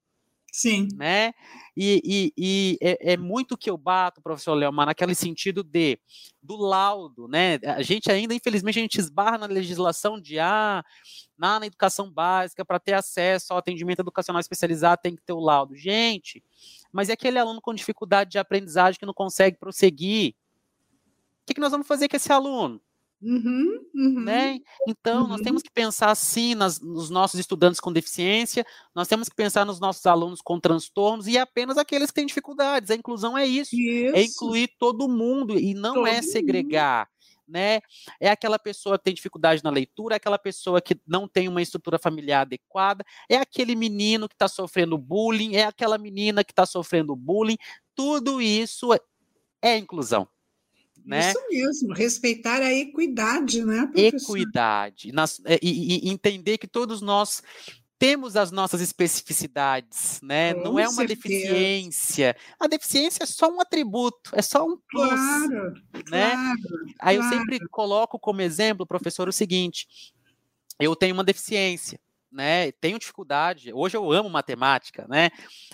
[0.53, 0.87] Sim.
[0.95, 1.33] Né?
[1.75, 5.99] E, e, e é, é, muito que eu bato, professor Leomar, naquele sentido de
[6.43, 7.57] do laudo, né?
[7.65, 10.83] A gente ainda, infelizmente, a gente esbarra na legislação de ah,
[11.35, 15.39] na, na educação básica, para ter acesso ao atendimento educacional especializado, tem que ter o
[15.39, 15.75] laudo.
[15.75, 16.43] Gente,
[16.91, 20.35] mas é aquele aluno com dificuldade de aprendizagem que não consegue prosseguir.
[21.41, 22.79] O que, que nós vamos fazer com esse aluno?
[23.25, 24.59] Uhum, uhum, né?
[24.85, 25.29] Então, uhum.
[25.29, 29.65] nós temos que pensar assim nas, nos nossos estudantes com deficiência, nós temos que pensar
[29.65, 32.91] nos nossos alunos com transtornos e apenas aqueles que têm dificuldades.
[32.91, 34.15] A inclusão é isso, é isso.
[34.15, 37.07] é incluir todo mundo e não todo é segregar.
[37.07, 37.13] Mundo.
[37.47, 37.79] Né?
[38.19, 41.61] É aquela pessoa que tem dificuldade na leitura, é aquela pessoa que não tem uma
[41.61, 46.65] estrutura familiar adequada, é aquele menino que está sofrendo bullying, é aquela menina que está
[46.65, 47.57] sofrendo bullying.
[47.95, 48.99] Tudo isso é,
[49.61, 50.27] é inclusão.
[51.05, 51.29] Né?
[51.29, 53.87] Isso mesmo, respeitar a equidade, né?
[53.87, 54.37] Professor?
[54.37, 55.11] Equidade.
[55.11, 57.43] Nas, é, e, e, entender que todos nós
[57.99, 60.53] temos as nossas especificidades, né?
[60.53, 61.21] Com Não é uma certeza.
[61.21, 62.35] deficiência.
[62.59, 65.73] A deficiência é só um atributo, é só um plus, claro,
[66.09, 66.31] né?
[66.31, 66.59] Claro,
[66.99, 67.33] Aí claro.
[67.33, 69.87] eu sempre coloco como exemplo, professor, o seguinte:
[70.79, 71.99] eu tenho uma deficiência,
[72.31, 72.71] né?
[72.73, 73.71] Tenho dificuldade.
[73.73, 75.29] Hoje eu amo matemática, né?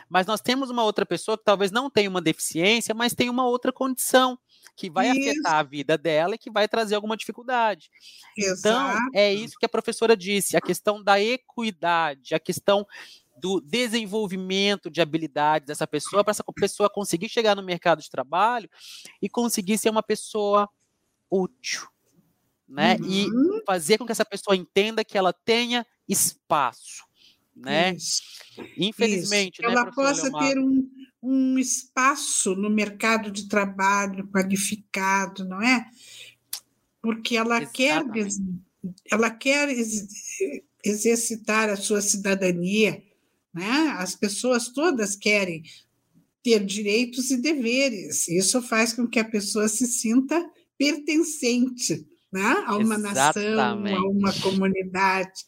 [0.07, 3.47] Mas nós temos uma outra pessoa que talvez não tenha uma deficiência, mas tem uma
[3.47, 4.37] outra condição
[4.75, 5.29] que vai isso.
[5.29, 7.89] afetar a vida dela e que vai trazer alguma dificuldade.
[8.37, 8.59] Exato.
[8.59, 12.85] Então, é isso que a professora disse, a questão da equidade, a questão
[13.39, 18.69] do desenvolvimento de habilidades dessa pessoa, para essa pessoa conseguir chegar no mercado de trabalho
[19.21, 20.69] e conseguir ser uma pessoa
[21.31, 21.87] útil,
[22.67, 22.97] né?
[23.01, 23.59] Uhum.
[23.59, 27.03] E fazer com que essa pessoa entenda que ela tenha espaço,
[27.55, 27.93] né?
[27.93, 28.21] Isso.
[28.77, 29.69] Infelizmente, Isso.
[29.69, 30.47] Né, ela possa Leomar?
[30.47, 30.89] ter um,
[31.21, 35.85] um espaço no mercado de trabalho qualificado, não é?
[37.01, 38.03] Porque ela quer
[39.11, 39.69] ela quer
[40.83, 43.03] exercitar a sua cidadania,
[43.53, 43.95] né?
[43.97, 45.63] As pessoas todas querem
[46.41, 48.27] ter direitos e deveres.
[48.27, 52.63] Isso faz com que a pessoa se sinta pertencente né?
[52.65, 53.55] a uma Exatamente.
[53.55, 55.45] nação, a uma comunidade.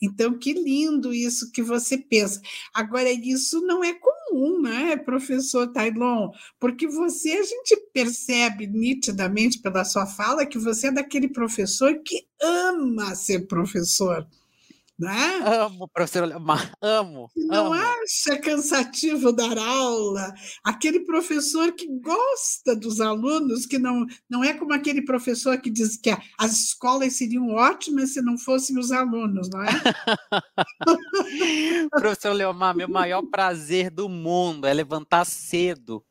[0.00, 2.40] Então, que lindo isso que você pensa.
[2.72, 4.19] Agora, isso não é comum,
[4.60, 6.30] né, professor Tailon?
[6.58, 12.26] Porque você, a gente percebe nitidamente pela sua fala que você é daquele professor que
[12.42, 14.26] ama ser professor.
[15.00, 15.40] Né?
[15.46, 17.30] Amo, professor Leomar, amo.
[17.34, 17.74] Não amo.
[17.74, 20.34] acha cansativo dar aula?
[20.62, 25.96] Aquele professor que gosta dos alunos, que não, não é como aquele professor que diz
[25.96, 29.70] que as escolas seriam ótimas se não fossem os alunos, não é?
[31.90, 36.04] professor Leomar, meu maior prazer do mundo é levantar cedo.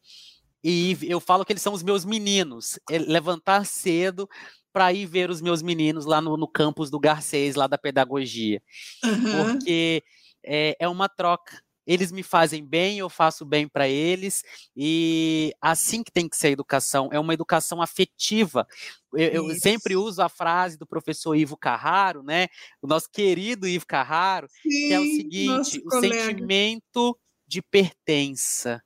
[0.63, 2.79] E eu falo que eles são os meus meninos.
[2.89, 4.27] É levantar cedo
[4.71, 8.61] para ir ver os meus meninos lá no, no campus do Garcês, lá da pedagogia.
[9.03, 9.53] Uhum.
[9.53, 10.03] Porque
[10.43, 11.61] é, é uma troca.
[11.85, 14.43] Eles me fazem bem, eu faço bem para eles,
[14.77, 18.67] e assim que tem que ser a educação, é uma educação afetiva.
[19.11, 22.47] Eu, eu, sempre uso a frase do professor Ivo Carraro, né?
[22.79, 26.25] O nosso querido Ivo Carraro, Sim, que é o seguinte: o colega.
[26.25, 27.17] sentimento
[27.47, 28.83] de pertença.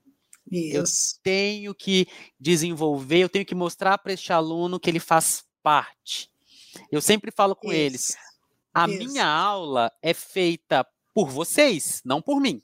[0.49, 0.77] Isso.
[0.77, 0.83] Eu
[1.23, 2.07] tenho que
[2.39, 6.29] desenvolver, eu tenho que mostrar para este aluno que ele faz parte.
[6.91, 7.75] Eu sempre falo com Isso.
[7.75, 8.17] eles:
[8.73, 8.97] a Isso.
[8.97, 12.61] minha aula é feita por vocês, não por mim.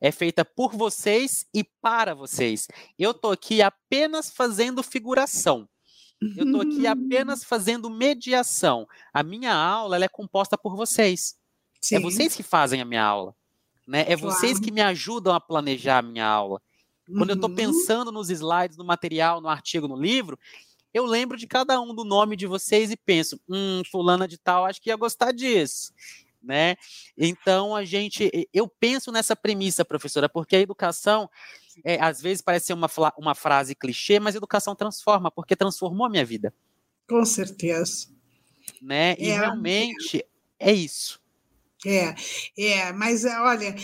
[0.00, 2.68] É feita por vocês e para vocês.
[2.98, 5.68] Eu estou aqui apenas fazendo figuração.
[6.36, 8.86] Eu estou aqui apenas fazendo mediação.
[9.12, 11.36] A minha aula é composta por vocês.
[11.36, 11.96] É Sim.
[11.96, 13.34] É vocês que fazem a minha aula.
[13.86, 14.00] Né?
[14.00, 14.20] É claro.
[14.20, 16.60] vocês que me ajudam a planejar a minha aula.
[17.06, 17.30] Quando uhum.
[17.30, 20.38] eu estou pensando nos slides, no material, no artigo, no livro,
[20.94, 24.64] eu lembro de cada um do nome de vocês e penso, hum, fulana de tal,
[24.64, 25.92] acho que ia gostar disso.
[26.40, 26.76] Né?
[27.18, 31.28] Então a gente, eu penso nessa premissa, professora, porque a educação,
[31.84, 32.88] é, às vezes parece ser uma,
[33.18, 36.54] uma frase clichê, mas a educação transforma, porque transformou a minha vida.
[37.08, 38.08] Com certeza.
[38.80, 39.16] Né?
[39.18, 40.24] E é, realmente
[40.60, 40.70] é.
[40.70, 41.20] é isso.
[41.86, 42.14] É,
[42.56, 43.74] é, mas olha,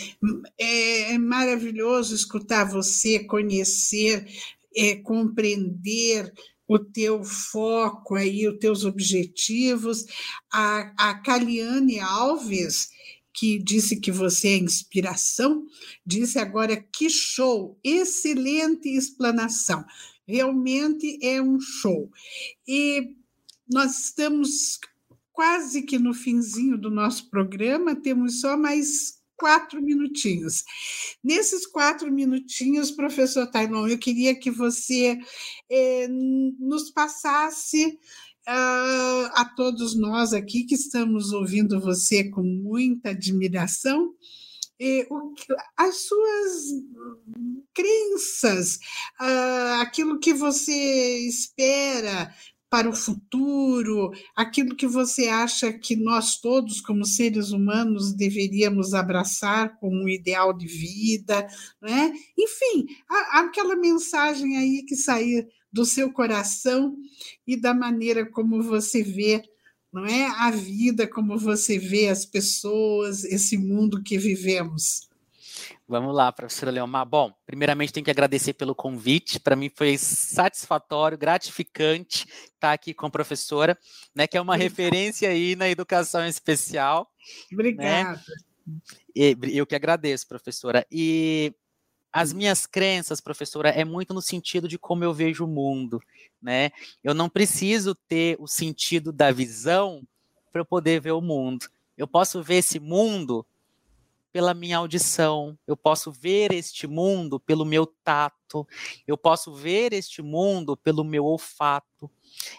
[0.57, 4.25] é, é maravilhoso escutar você, conhecer,
[4.75, 6.33] é, compreender
[6.73, 10.05] o teu foco aí, os teus objetivos.
[10.49, 12.89] A, a Caliane Alves,
[13.33, 15.65] que disse que você é inspiração,
[16.05, 19.83] disse agora que show, excelente explanação.
[20.25, 22.09] Realmente é um show.
[22.65, 23.17] E
[23.69, 24.79] nós estamos
[25.33, 30.63] quase que no finzinho do nosso programa, temos só mais quatro minutinhos.
[31.23, 35.17] Nesses quatro minutinhos, professor Tainon, eu queria que você
[35.67, 37.87] eh, nos passasse
[38.47, 44.13] uh, a todos nós aqui que estamos ouvindo você com muita admiração.
[44.79, 45.33] Eh, o,
[45.75, 46.67] as suas
[47.73, 48.75] crenças,
[49.19, 52.31] uh, aquilo que você espera
[52.71, 59.77] para o futuro, aquilo que você acha que nós todos, como seres humanos, deveríamos abraçar
[59.77, 61.45] como um ideal de vida,
[61.81, 62.13] né?
[62.39, 62.87] Enfim,
[63.33, 66.95] aquela mensagem aí que sair do seu coração
[67.45, 69.43] e da maneira como você vê,
[69.91, 75.10] não é, a vida, como você vê as pessoas, esse mundo que vivemos.
[75.91, 77.05] Vamos lá, professora Leomar.
[77.05, 79.41] Bom, primeiramente tenho que agradecer pelo convite.
[79.41, 83.77] Para mim foi satisfatório, gratificante estar aqui com a professora,
[84.15, 87.11] né, que é uma referência aí na educação especial.
[87.51, 88.23] Obrigada.
[88.65, 89.35] Né?
[89.51, 90.87] Eu que agradeço, professora.
[90.89, 91.53] E
[92.09, 96.01] as minhas crenças, professora, é muito no sentido de como eu vejo o mundo,
[96.41, 96.71] né?
[97.03, 100.07] Eu não preciso ter o sentido da visão
[100.53, 101.67] para eu poder ver o mundo.
[101.97, 103.45] Eu posso ver esse mundo
[104.31, 108.67] pela minha audição, eu posso ver este mundo pelo meu tato,
[109.05, 112.09] eu posso ver este mundo pelo meu olfato,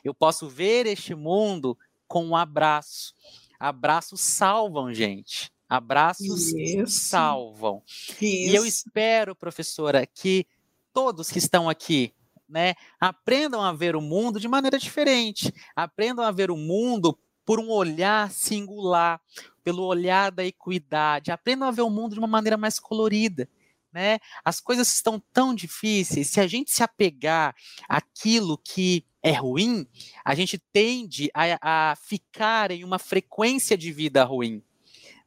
[0.04, 3.14] eu posso ver este mundo com um abraço.
[3.58, 5.50] Abraços salvam, gente.
[5.68, 7.00] Abraços Isso.
[7.08, 7.82] salvam.
[7.86, 8.22] Isso.
[8.22, 10.46] E eu espero, professora, que
[10.92, 12.12] todos que estão aqui,
[12.46, 17.58] né, aprendam a ver o mundo de maneira diferente, aprendam a ver o mundo por
[17.58, 19.20] um olhar singular,
[19.62, 21.30] pelo olhar da equidade.
[21.30, 23.48] Aprendam a ver o mundo de uma maneira mais colorida.
[23.92, 24.18] Né?
[24.44, 26.28] As coisas estão tão difíceis.
[26.28, 27.54] Se a gente se apegar
[27.88, 29.86] àquilo que é ruim,
[30.24, 34.62] a gente tende a, a ficar em uma frequência de vida ruim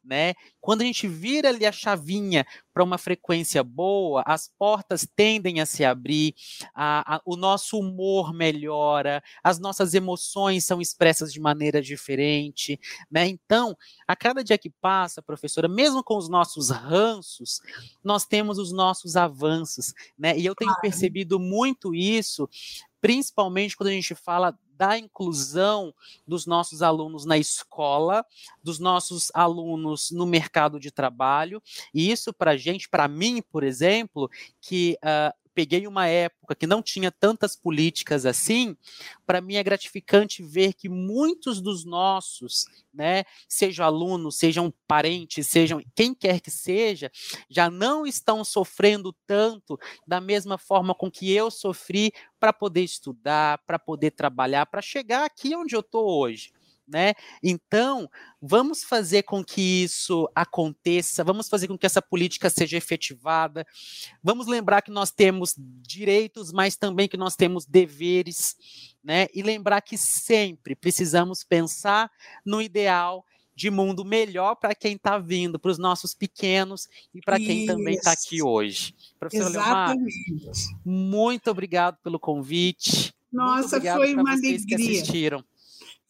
[0.05, 0.33] né?
[0.61, 5.65] Quando a gente vira ali a chavinha para uma frequência boa, as portas tendem a
[5.65, 6.35] se abrir,
[6.73, 12.79] a, a, o nosso humor melhora, as nossas emoções são expressas de maneira diferente,
[13.09, 13.27] né?
[13.27, 13.75] Então,
[14.07, 17.59] a cada dia que passa, professora, mesmo com os nossos ranços,
[18.03, 20.37] nós temos os nossos avanços, né?
[20.37, 22.49] E eu tenho percebido muito isso
[23.05, 25.93] principalmente quando a gente fala da inclusão
[26.27, 28.25] dos nossos alunos na escola,
[28.63, 31.61] dos nossos alunos no mercado de trabalho.
[31.93, 34.29] E isso para a gente, para mim, por exemplo,
[34.61, 38.75] que uh, peguei uma época que não tinha tantas políticas assim,
[39.25, 45.81] para mim é gratificante ver que muitos dos nossos, né, sejam alunos, sejam parentes, sejam
[45.95, 47.09] quem quer que seja,
[47.49, 53.59] já não estão sofrendo tanto da mesma forma com que eu sofri para poder estudar,
[53.65, 56.54] para poder trabalhar, para chegar aqui onde eu estou hoje
[56.87, 57.13] né?
[57.41, 58.09] Então,
[58.41, 63.65] vamos fazer com que isso aconteça, vamos fazer com que essa política seja efetivada.
[64.23, 68.55] Vamos lembrar que nós temos direitos, mas também que nós temos deveres,
[69.03, 69.27] né?
[69.33, 72.11] E lembrar que sempre precisamos pensar
[72.45, 73.25] no ideal
[73.55, 77.95] de mundo melhor para quem está vindo, para os nossos pequenos e para quem também
[77.95, 78.93] está aqui hoje.
[79.17, 80.13] Professor Exatamente.
[80.29, 83.15] Leomar, muito obrigado pelo convite.
[83.31, 84.65] Nossa, foi uma alegria.
[84.67, 85.43] Que assistiram.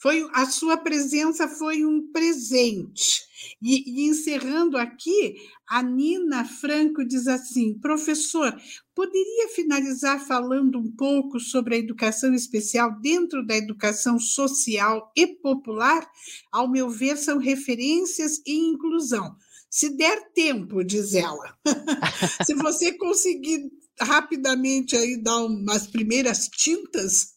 [0.06, 3.24] Foi, a sua presença foi um presente.
[3.60, 5.34] E, e, encerrando aqui,
[5.68, 8.56] a Nina Franco diz assim: professor,
[8.94, 16.08] poderia finalizar falando um pouco sobre a educação especial dentro da educação social e popular?
[16.52, 19.36] Ao meu ver, são referências e inclusão.
[19.72, 21.58] Se der tempo, diz ela.
[22.46, 27.34] Se você conseguir rapidamente aí dar umas primeiras tintas.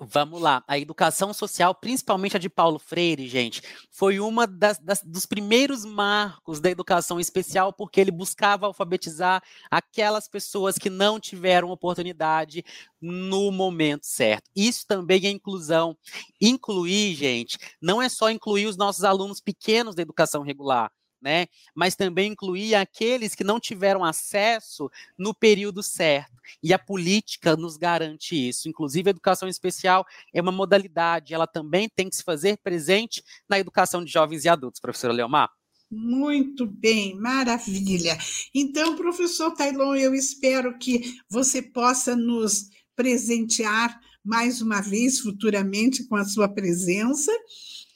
[0.00, 0.62] Vamos lá.
[0.68, 5.84] A educação social, principalmente a de Paulo Freire, gente, foi uma das, das, dos primeiros
[5.84, 12.64] marcos da educação especial, porque ele buscava alfabetizar aquelas pessoas que não tiveram oportunidade
[13.00, 14.48] no momento certo.
[14.54, 15.96] Isso também é inclusão.
[16.40, 20.90] Incluir, gente, não é só incluir os nossos alunos pequenos da educação regular
[21.20, 21.46] né?
[21.74, 26.36] Mas também incluir aqueles que não tiveram acesso no período certo.
[26.62, 28.68] E a política nos garante isso.
[28.68, 33.58] Inclusive, a educação especial é uma modalidade, ela também tem que se fazer presente na
[33.58, 35.50] educação de jovens e adultos, professora Leomar.
[35.90, 38.18] Muito bem, maravilha.
[38.54, 46.16] Então, professor Tailon, eu espero que você possa nos presentear mais uma vez futuramente com
[46.16, 47.32] a sua presença.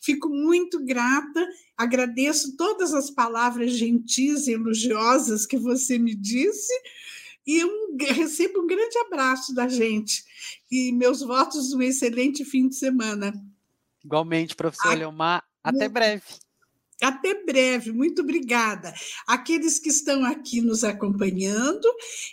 [0.02, 1.48] Fico muito grata.
[1.76, 6.72] Agradeço todas as palavras gentis e elogiosas que você me disse.
[7.46, 10.24] E um, recebo um grande abraço da gente.
[10.70, 13.32] E meus votos de um excelente fim de semana.
[14.04, 16.24] Igualmente, professor Leomar, até breve.
[17.00, 18.92] Até breve, muito obrigada.
[19.26, 21.86] Aqueles que estão aqui nos acompanhando,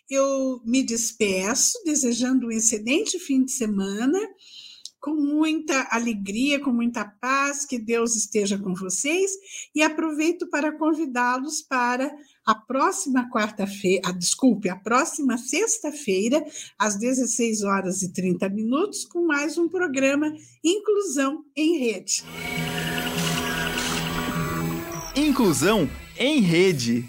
[0.10, 4.20] eu me despeço, desejando um excelente fim de semana
[5.00, 9.32] com muita alegria, com muita paz, que Deus esteja com vocês
[9.74, 12.12] e aproveito para convidá-los para
[12.46, 16.44] a próxima quarta-feira, ah, desculpe, a próxima sexta-feira,
[16.78, 20.34] às 16 horas e 30 minutos, com mais um programa
[20.64, 22.24] Inclusão em Rede.
[25.16, 27.08] Inclusão em Rede.